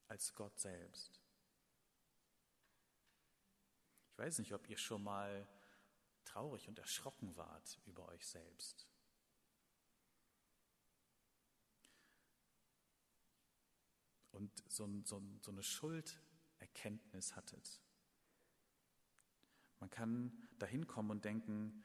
als 0.07 0.35
Gott 0.35 0.59
selbst. 0.59 1.21
Ich 4.11 4.17
weiß 4.17 4.39
nicht, 4.39 4.53
ob 4.53 4.69
ihr 4.69 4.77
schon 4.77 5.03
mal 5.03 5.47
traurig 6.23 6.67
und 6.67 6.79
erschrocken 6.79 7.35
wart 7.35 7.79
über 7.85 8.07
euch 8.09 8.25
selbst. 8.27 8.87
Und 14.33 14.51
so, 14.67 14.89
so, 15.05 15.21
so 15.41 15.51
eine 15.51 15.63
Schulderkenntnis 15.63 17.35
hattet. 17.35 17.81
Man 19.79 19.89
kann 19.89 20.31
dahin 20.59 20.87
kommen 20.87 21.11
und 21.11 21.25
denken, 21.25 21.83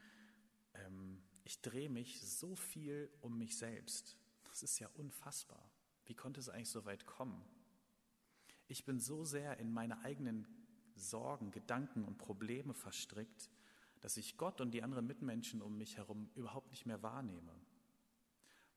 ähm, 0.75 1.23
ich 1.45 1.61
drehe 1.63 1.89
mich 1.89 2.21
so 2.21 2.57
viel 2.57 3.11
um 3.21 3.39
mich 3.39 3.57
selbst. 3.57 4.19
Das 4.45 4.63
ist 4.63 4.79
ja 4.79 4.89
unfassbar. 4.95 5.71
Wie 6.07 6.15
konnte 6.15 6.41
es 6.41 6.49
eigentlich 6.49 6.71
so 6.71 6.85
weit 6.85 7.07
kommen? 7.07 7.45
Ich 8.67 8.85
bin 8.85 9.01
so 9.01 9.25
sehr 9.25 9.59
in 9.59 9.73
meine 9.73 10.01
eigenen 10.05 10.47
Sorgen, 10.95 11.51
Gedanken 11.51 12.05
und 12.05 12.19
Probleme 12.19 12.75
verstrickt, 12.75 13.51
dass 14.01 14.17
ich 14.17 14.37
Gott 14.37 14.61
und 14.61 14.73
die 14.73 14.83
anderen 14.83 15.07
Mitmenschen 15.07 15.63
um 15.63 15.77
mich 15.77 15.97
herum 15.97 16.31
überhaupt 16.35 16.71
nicht 16.71 16.87
mehr 16.87 17.03
wahrnehme. 17.03 17.53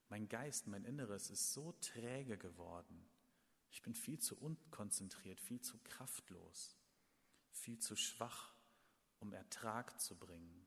Mein 0.10 0.28
Geist, 0.28 0.68
mein 0.68 0.84
Inneres 0.84 1.30
ist 1.30 1.54
so 1.54 1.74
träge 1.80 2.38
geworden. 2.38 3.06
Ich 3.72 3.82
bin 3.82 3.96
viel 3.96 4.20
zu 4.20 4.38
unkonzentriert, 4.38 5.40
viel 5.40 5.62
zu 5.62 5.78
kraftlos, 5.80 6.78
viel 7.52 7.80
zu 7.80 7.96
schwach, 7.96 8.54
um 9.20 9.34
Ertrag 9.34 10.00
zu 10.00 10.18
bringen, 10.18 10.66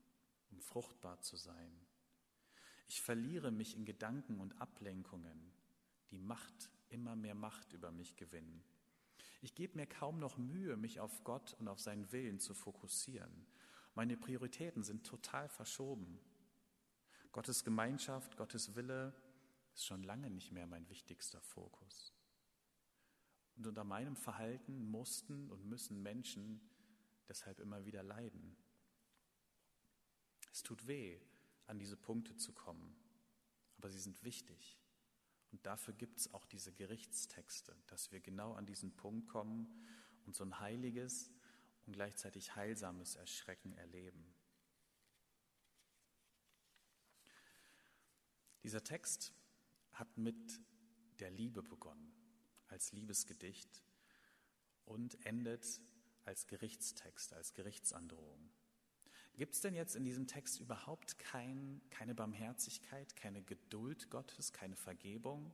um 0.49 0.59
fruchtbar 0.59 1.21
zu 1.21 1.37
sein. 1.37 1.85
Ich 2.87 3.01
verliere 3.01 3.51
mich 3.51 3.75
in 3.75 3.85
Gedanken 3.85 4.39
und 4.39 4.59
Ablenkungen, 4.59 5.53
die 6.09 6.17
Macht, 6.17 6.71
immer 6.89 7.15
mehr 7.15 7.35
Macht 7.35 7.73
über 7.73 7.91
mich 7.91 8.15
gewinnen. 8.15 8.63
Ich 9.41 9.53
gebe 9.53 9.75
mir 9.75 9.85
kaum 9.85 10.19
noch 10.19 10.37
Mühe, 10.37 10.75
mich 10.75 10.99
auf 10.99 11.23
Gott 11.23 11.53
und 11.59 11.67
auf 11.67 11.79
seinen 11.79 12.11
Willen 12.11 12.39
zu 12.39 12.55
fokussieren. 12.55 13.45
Meine 13.93 14.17
Prioritäten 14.17 14.83
sind 14.83 15.05
total 15.05 15.47
verschoben. 15.47 16.19
Gottes 17.31 17.63
Gemeinschaft, 17.63 18.37
Gottes 18.37 18.75
Wille 18.75 19.13
ist 19.75 19.85
schon 19.85 20.03
lange 20.03 20.29
nicht 20.29 20.51
mehr 20.51 20.65
mein 20.65 20.89
wichtigster 20.89 21.41
Fokus. 21.41 22.14
Und 23.55 23.67
unter 23.67 23.83
meinem 23.83 24.15
Verhalten 24.15 24.89
mussten 24.89 25.49
und 25.49 25.65
müssen 25.65 26.03
Menschen 26.03 26.61
deshalb 27.27 27.59
immer 27.59 27.85
wieder 27.85 28.03
leiden. 28.03 28.55
Es 30.51 30.63
tut 30.63 30.87
weh, 30.87 31.19
an 31.67 31.79
diese 31.79 31.97
Punkte 31.97 32.35
zu 32.35 32.53
kommen, 32.53 32.95
aber 33.77 33.89
sie 33.89 33.99
sind 33.99 34.23
wichtig. 34.23 34.77
Und 35.51 35.65
dafür 35.65 35.93
gibt 35.93 36.19
es 36.19 36.33
auch 36.33 36.45
diese 36.45 36.73
Gerichtstexte, 36.73 37.75
dass 37.87 38.11
wir 38.11 38.19
genau 38.19 38.53
an 38.53 38.65
diesen 38.65 38.95
Punkt 38.95 39.27
kommen 39.29 39.67
und 40.25 40.35
so 40.35 40.43
ein 40.43 40.59
heiliges 40.59 41.31
und 41.85 41.93
gleichzeitig 41.93 42.55
heilsames 42.55 43.15
Erschrecken 43.15 43.73
erleben. 43.73 44.33
Dieser 48.63 48.83
Text 48.83 49.31
hat 49.93 50.17
mit 50.17 50.59
der 51.19 51.29
Liebe 51.29 51.61
begonnen, 51.61 52.11
als 52.69 52.91
Liebesgedicht 52.91 53.83
und 54.85 55.23
endet 55.25 55.81
als 56.25 56.47
Gerichtstext, 56.47 57.33
als 57.33 57.53
Gerichtsandrohung. 57.53 58.49
Gibt 59.37 59.53
es 59.53 59.61
denn 59.61 59.75
jetzt 59.75 59.95
in 59.95 60.05
diesem 60.05 60.27
Text 60.27 60.59
überhaupt 60.59 61.19
kein, 61.19 61.81
keine 61.89 62.15
Barmherzigkeit, 62.15 63.15
keine 63.15 63.41
Geduld 63.43 64.09
Gottes, 64.09 64.53
keine 64.53 64.75
Vergebung? 64.77 65.51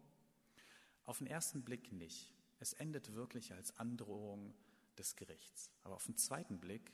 Auf 1.06 1.18
den 1.18 1.28
ersten 1.28 1.64
Blick 1.64 1.92
nicht. 1.92 2.32
Es 2.60 2.74
endet 2.74 3.16
wirklich 3.16 3.54
als 3.54 3.76
Androhung 3.78 4.54
des 4.98 5.16
Gerichts. 5.16 5.72
Aber 5.84 5.96
auf 5.96 6.06
den 6.06 6.16
zweiten 6.16 6.60
Blick 6.60 6.94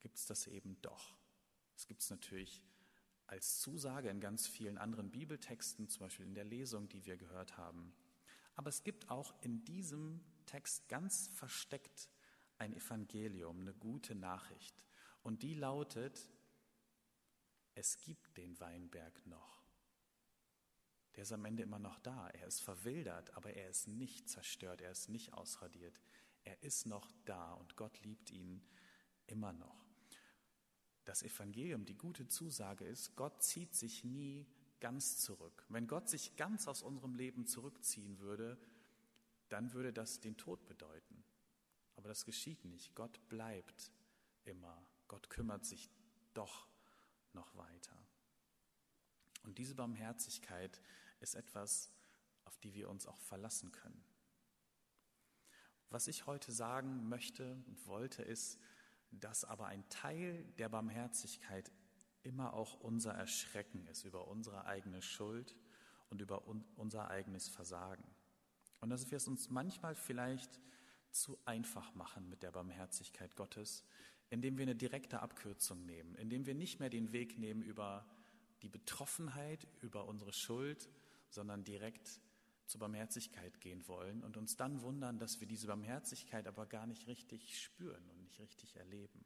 gibt 0.00 0.18
es 0.18 0.26
das 0.26 0.46
eben 0.46 0.76
doch. 0.82 1.16
Es 1.76 1.86
gibt 1.86 2.02
es 2.02 2.10
natürlich 2.10 2.62
als 3.26 3.58
Zusage 3.60 4.10
in 4.10 4.20
ganz 4.20 4.46
vielen 4.46 4.78
anderen 4.78 5.10
Bibeltexten, 5.10 5.88
zum 5.88 6.00
Beispiel 6.00 6.26
in 6.26 6.34
der 6.34 6.44
Lesung, 6.44 6.88
die 6.88 7.06
wir 7.06 7.16
gehört 7.16 7.56
haben. 7.56 7.92
Aber 8.56 8.70
es 8.70 8.82
gibt 8.82 9.10
auch 9.10 9.34
in 9.42 9.64
diesem 9.64 10.20
Text 10.46 10.88
ganz 10.88 11.28
versteckt 11.28 12.08
ein 12.58 12.72
Evangelium, 12.72 13.60
eine 13.60 13.74
gute 13.74 14.14
Nachricht. 14.14 14.82
Und 15.22 15.42
die 15.42 15.54
lautet, 15.54 16.30
es 17.74 18.00
gibt 18.00 18.36
den 18.36 18.58
Weinberg 18.58 19.26
noch. 19.26 19.62
Der 21.14 21.22
ist 21.22 21.32
am 21.32 21.44
Ende 21.44 21.62
immer 21.62 21.78
noch 21.78 21.98
da. 21.98 22.28
Er 22.28 22.46
ist 22.46 22.60
verwildert, 22.60 23.34
aber 23.36 23.52
er 23.52 23.68
ist 23.68 23.88
nicht 23.88 24.28
zerstört, 24.28 24.80
er 24.80 24.90
ist 24.90 25.08
nicht 25.08 25.32
ausradiert. 25.32 25.98
Er 26.44 26.62
ist 26.62 26.86
noch 26.86 27.10
da 27.24 27.52
und 27.54 27.76
Gott 27.76 28.00
liebt 28.00 28.30
ihn 28.30 28.62
immer 29.26 29.52
noch. 29.52 29.84
Das 31.04 31.22
Evangelium, 31.22 31.84
die 31.84 31.96
gute 31.96 32.28
Zusage 32.28 32.84
ist, 32.84 33.16
Gott 33.16 33.42
zieht 33.42 33.74
sich 33.74 34.04
nie 34.04 34.46
ganz 34.80 35.18
zurück. 35.18 35.64
Wenn 35.68 35.86
Gott 35.86 36.08
sich 36.08 36.36
ganz 36.36 36.68
aus 36.68 36.82
unserem 36.82 37.14
Leben 37.14 37.46
zurückziehen 37.46 38.18
würde, 38.20 38.58
dann 39.48 39.72
würde 39.72 39.92
das 39.92 40.20
den 40.20 40.36
Tod 40.36 40.66
bedeuten. 40.66 41.24
Aber 41.96 42.08
das 42.08 42.24
geschieht 42.24 42.64
nicht. 42.64 42.94
Gott 42.94 43.20
bleibt 43.28 43.90
immer. 44.44 44.86
Gott 45.08 45.30
kümmert 45.30 45.64
sich 45.64 45.88
doch 46.34 46.66
noch 47.32 47.56
weiter. 47.56 47.96
Und 49.44 49.58
diese 49.58 49.74
Barmherzigkeit 49.74 50.80
ist 51.20 51.34
etwas, 51.34 51.90
auf 52.44 52.58
die 52.58 52.74
wir 52.74 52.88
uns 52.88 53.06
auch 53.06 53.20
verlassen 53.20 53.72
können. 53.72 54.04
Was 55.90 56.08
ich 56.08 56.26
heute 56.26 56.52
sagen 56.52 57.08
möchte 57.08 57.62
und 57.66 57.86
wollte, 57.86 58.22
ist, 58.22 58.58
dass 59.12 59.44
aber 59.44 59.66
ein 59.66 59.88
Teil 59.88 60.44
der 60.58 60.68
Barmherzigkeit 60.68 61.70
immer 62.26 62.52
auch 62.54 62.80
unser 62.80 63.12
Erschrecken 63.12 63.86
ist 63.86 64.04
über 64.04 64.28
unsere 64.28 64.66
eigene 64.66 65.00
Schuld 65.00 65.56
und 66.10 66.20
über 66.20 66.46
un 66.46 66.64
unser 66.76 67.08
eigenes 67.08 67.48
Versagen. 67.48 68.04
Und 68.80 68.90
dass 68.90 69.10
wir 69.10 69.16
es 69.16 69.28
uns 69.28 69.48
manchmal 69.48 69.94
vielleicht 69.94 70.60
zu 71.10 71.38
einfach 71.44 71.94
machen 71.94 72.28
mit 72.28 72.42
der 72.42 72.50
Barmherzigkeit 72.50 73.34
Gottes, 73.36 73.84
indem 74.28 74.58
wir 74.58 74.64
eine 74.64 74.76
direkte 74.76 75.20
Abkürzung 75.20 75.86
nehmen, 75.86 76.14
indem 76.16 76.46
wir 76.46 76.54
nicht 76.54 76.80
mehr 76.80 76.90
den 76.90 77.12
Weg 77.12 77.38
nehmen 77.38 77.62
über 77.62 78.06
die 78.62 78.68
Betroffenheit, 78.68 79.66
über 79.80 80.06
unsere 80.06 80.32
Schuld, 80.32 80.88
sondern 81.30 81.64
direkt 81.64 82.20
zur 82.66 82.80
Barmherzigkeit 82.80 83.60
gehen 83.60 83.86
wollen 83.86 84.24
und 84.24 84.36
uns 84.36 84.56
dann 84.56 84.82
wundern, 84.82 85.18
dass 85.18 85.40
wir 85.40 85.46
diese 85.46 85.68
Barmherzigkeit 85.68 86.46
aber 86.48 86.66
gar 86.66 86.86
nicht 86.86 87.06
richtig 87.06 87.62
spüren 87.62 88.08
und 88.10 88.20
nicht 88.20 88.38
richtig 88.40 88.76
erleben. 88.76 89.24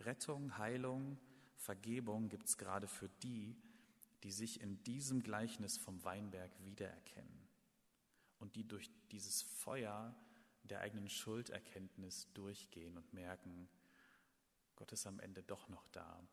Rettung, 0.00 0.58
Heilung, 0.58 1.18
Vergebung 1.56 2.28
gibt 2.28 2.46
es 2.46 2.56
gerade 2.58 2.86
für 2.86 3.08
die, 3.08 3.56
die 4.22 4.32
sich 4.32 4.60
in 4.60 4.82
diesem 4.84 5.22
Gleichnis 5.22 5.78
vom 5.78 6.02
Weinberg 6.04 6.50
wiedererkennen 6.64 7.48
und 8.38 8.56
die 8.56 8.66
durch 8.66 8.90
dieses 9.10 9.42
Feuer 9.42 10.14
der 10.64 10.80
eigenen 10.80 11.08
Schulderkenntnis 11.08 12.32
durchgehen 12.32 12.96
und 12.96 13.12
merken, 13.12 13.68
Gott 14.76 14.92
ist 14.92 15.06
am 15.06 15.20
Ende 15.20 15.42
doch 15.42 15.68
noch 15.68 15.86
da 15.88 16.26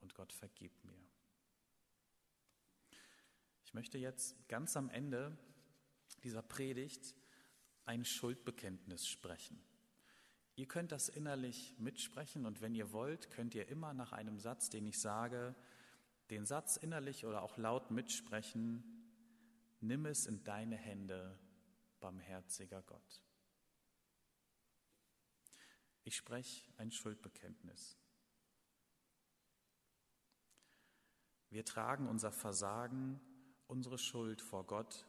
und 0.00 0.14
Gott 0.14 0.32
vergibt 0.32 0.84
mir. 0.84 0.98
Ich 3.64 3.74
möchte 3.74 3.98
jetzt 3.98 4.48
ganz 4.48 4.76
am 4.76 4.88
Ende 4.88 5.36
dieser 6.22 6.42
Predigt 6.42 7.14
ein 7.84 8.04
Schuldbekenntnis 8.04 9.06
sprechen. 9.06 9.62
Ihr 10.56 10.66
könnt 10.66 10.92
das 10.92 11.08
innerlich 11.08 11.74
mitsprechen 11.78 12.46
und 12.46 12.60
wenn 12.60 12.74
ihr 12.74 12.92
wollt, 12.92 13.30
könnt 13.30 13.54
ihr 13.54 13.68
immer 13.68 13.92
nach 13.92 14.12
einem 14.12 14.38
Satz, 14.38 14.70
den 14.70 14.86
ich 14.86 15.00
sage, 15.00 15.54
den 16.30 16.46
Satz 16.46 16.76
innerlich 16.76 17.26
oder 17.26 17.42
auch 17.42 17.58
laut 17.58 17.90
mitsprechen, 17.90 18.84
nimm 19.80 20.06
es 20.06 20.26
in 20.26 20.44
deine 20.44 20.76
Hände, 20.76 21.38
barmherziger 22.00 22.82
Gott. 22.82 23.22
Ich 26.04 26.16
spreche 26.16 26.72
ein 26.76 26.90
Schuldbekenntnis. 26.90 27.98
Wir 31.50 31.64
tragen 31.64 32.08
unser 32.08 32.30
Versagen 32.30 33.20
unsere 33.66 33.98
Schuld 33.98 34.40
vor 34.40 34.66
Gott, 34.66 35.06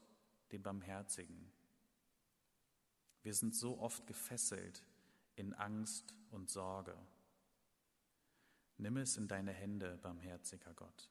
den 0.51 0.63
Barmherzigen. 0.63 1.51
Wir 3.23 3.33
sind 3.33 3.55
so 3.55 3.79
oft 3.79 4.05
gefesselt 4.07 4.83
in 5.35 5.53
Angst 5.53 6.13
und 6.31 6.49
Sorge. 6.49 6.97
Nimm 8.77 8.97
es 8.97 9.15
in 9.17 9.27
deine 9.27 9.53
Hände, 9.53 9.97
barmherziger 10.01 10.73
Gott. 10.73 11.09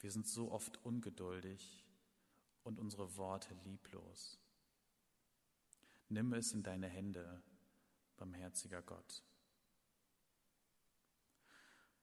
Wir 0.00 0.10
sind 0.10 0.28
so 0.28 0.50
oft 0.50 0.84
ungeduldig 0.84 1.84
und 2.64 2.78
unsere 2.78 3.16
Worte 3.16 3.54
lieblos. 3.64 4.38
Nimm 6.08 6.32
es 6.34 6.52
in 6.52 6.62
deine 6.62 6.88
Hände, 6.88 7.42
barmherziger 8.16 8.82
Gott. 8.82 9.22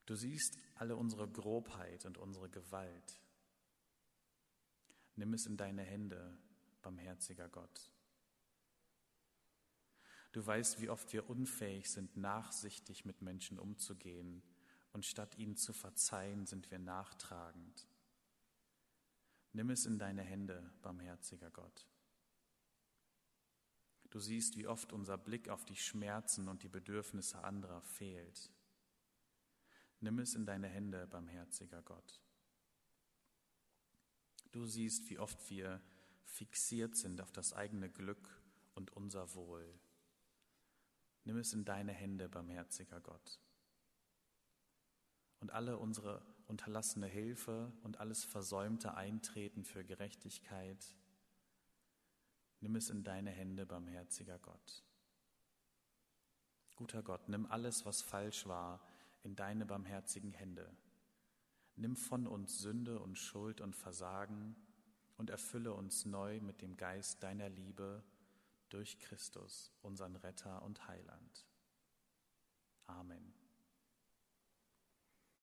Du 0.05 0.15
siehst 0.15 0.57
alle 0.75 0.97
unsere 0.97 1.29
Grobheit 1.29 2.05
und 2.05 2.17
unsere 2.17 2.49
Gewalt. 2.49 3.21
Nimm 5.15 5.33
es 5.33 5.45
in 5.45 5.55
deine 5.55 5.83
Hände, 5.83 6.37
barmherziger 6.81 7.47
Gott. 7.47 7.92
Du 10.34 10.46
weißt, 10.46 10.82
wie 10.82 10.89
oft 10.89 11.13
wir 11.13 11.30
unfähig 11.30 11.89
sind, 11.89 12.17
nachsichtig 12.17 13.06
mit 13.06 13.22
Menschen 13.22 13.58
umzugehen, 13.60 14.43
und 14.91 15.06
statt 15.06 15.38
ihnen 15.38 15.56
zu 15.56 15.74
verzeihen, 15.74 16.46
sind 16.46 16.69
wir 16.69 16.78
nachtragend. 16.78 17.88
Nimm 19.52 19.72
es 19.72 19.86
in 19.86 19.98
deine 19.98 20.22
Hände, 20.22 20.72
barmherziger 20.82 21.50
Gott. 21.50 21.88
Du 24.12 24.19
siehst, 24.19 24.58
wie 24.58 24.67
oft 24.67 24.93
unser 24.93 25.17
Blick 25.17 25.50
auf 25.50 25.65
die 25.65 25.76
Schmerzen 25.76 26.48
und 26.48 26.62
die 26.62 26.69
Bedürfnisse 26.69 27.43
anderer 27.43 27.82
fehlt. 27.82 28.52
Nimm 30.00 30.19
es 30.19 30.36
in 30.36 30.46
deine 30.46 30.67
Hände, 30.67 31.08
barmherziger 31.08 31.82
Gott. 31.82 32.22
Du 34.52 34.65
siehst, 34.67 35.10
wie 35.10 35.17
oft 35.17 35.50
wir 35.50 35.82
fixiert 36.26 36.96
sind 36.96 37.22
auf 37.22 37.32
das 37.32 37.54
eigene 37.54 37.89
Glück 37.89 38.30
und 38.76 38.91
unser 38.91 39.34
Wohl. 39.34 39.67
Nimm 41.25 41.38
es 41.38 41.53
in 41.53 41.65
deine 41.65 41.93
Hände, 41.93 42.27
barmherziger 42.27 42.99
Gott. 42.99 43.39
Und 45.39 45.51
alle 45.51 45.77
unsere 45.77 46.25
unterlassene 46.47 47.07
Hilfe 47.07 47.71
und 47.83 47.99
alles 47.99 48.23
versäumte 48.23 48.95
Eintreten 48.95 49.63
für 49.63 49.83
Gerechtigkeit, 49.83 50.86
nimm 52.59 52.75
es 52.75 52.89
in 52.89 53.03
deine 53.03 53.31
Hände, 53.31 53.65
barmherziger 53.65 54.39
Gott. 54.39 54.83
Guter 56.75 57.03
Gott, 57.03 57.29
nimm 57.29 57.45
alles, 57.45 57.86
was 57.86 58.01
falsch 58.01 58.47
war, 58.47 58.81
in 59.23 59.36
deine 59.36 59.65
barmherzigen 59.65 60.33
Hände. 60.33 60.69
Nimm 61.75 61.95
von 61.95 62.27
uns 62.27 62.59
Sünde 62.59 62.99
und 62.99 63.17
Schuld 63.17 63.62
und 63.62 63.75
Versagen 63.75 64.55
und 65.17 65.29
erfülle 65.29 65.73
uns 65.73 66.05
neu 66.05 66.41
mit 66.41 66.62
dem 66.62 66.77
Geist 66.77 67.23
deiner 67.23 67.49
Liebe 67.49 68.03
durch 68.73 68.97
Christus, 68.97 69.71
unseren 69.81 70.15
Retter 70.15 70.63
und 70.63 70.88
Heiland. 70.88 71.45
Amen. 72.88 73.33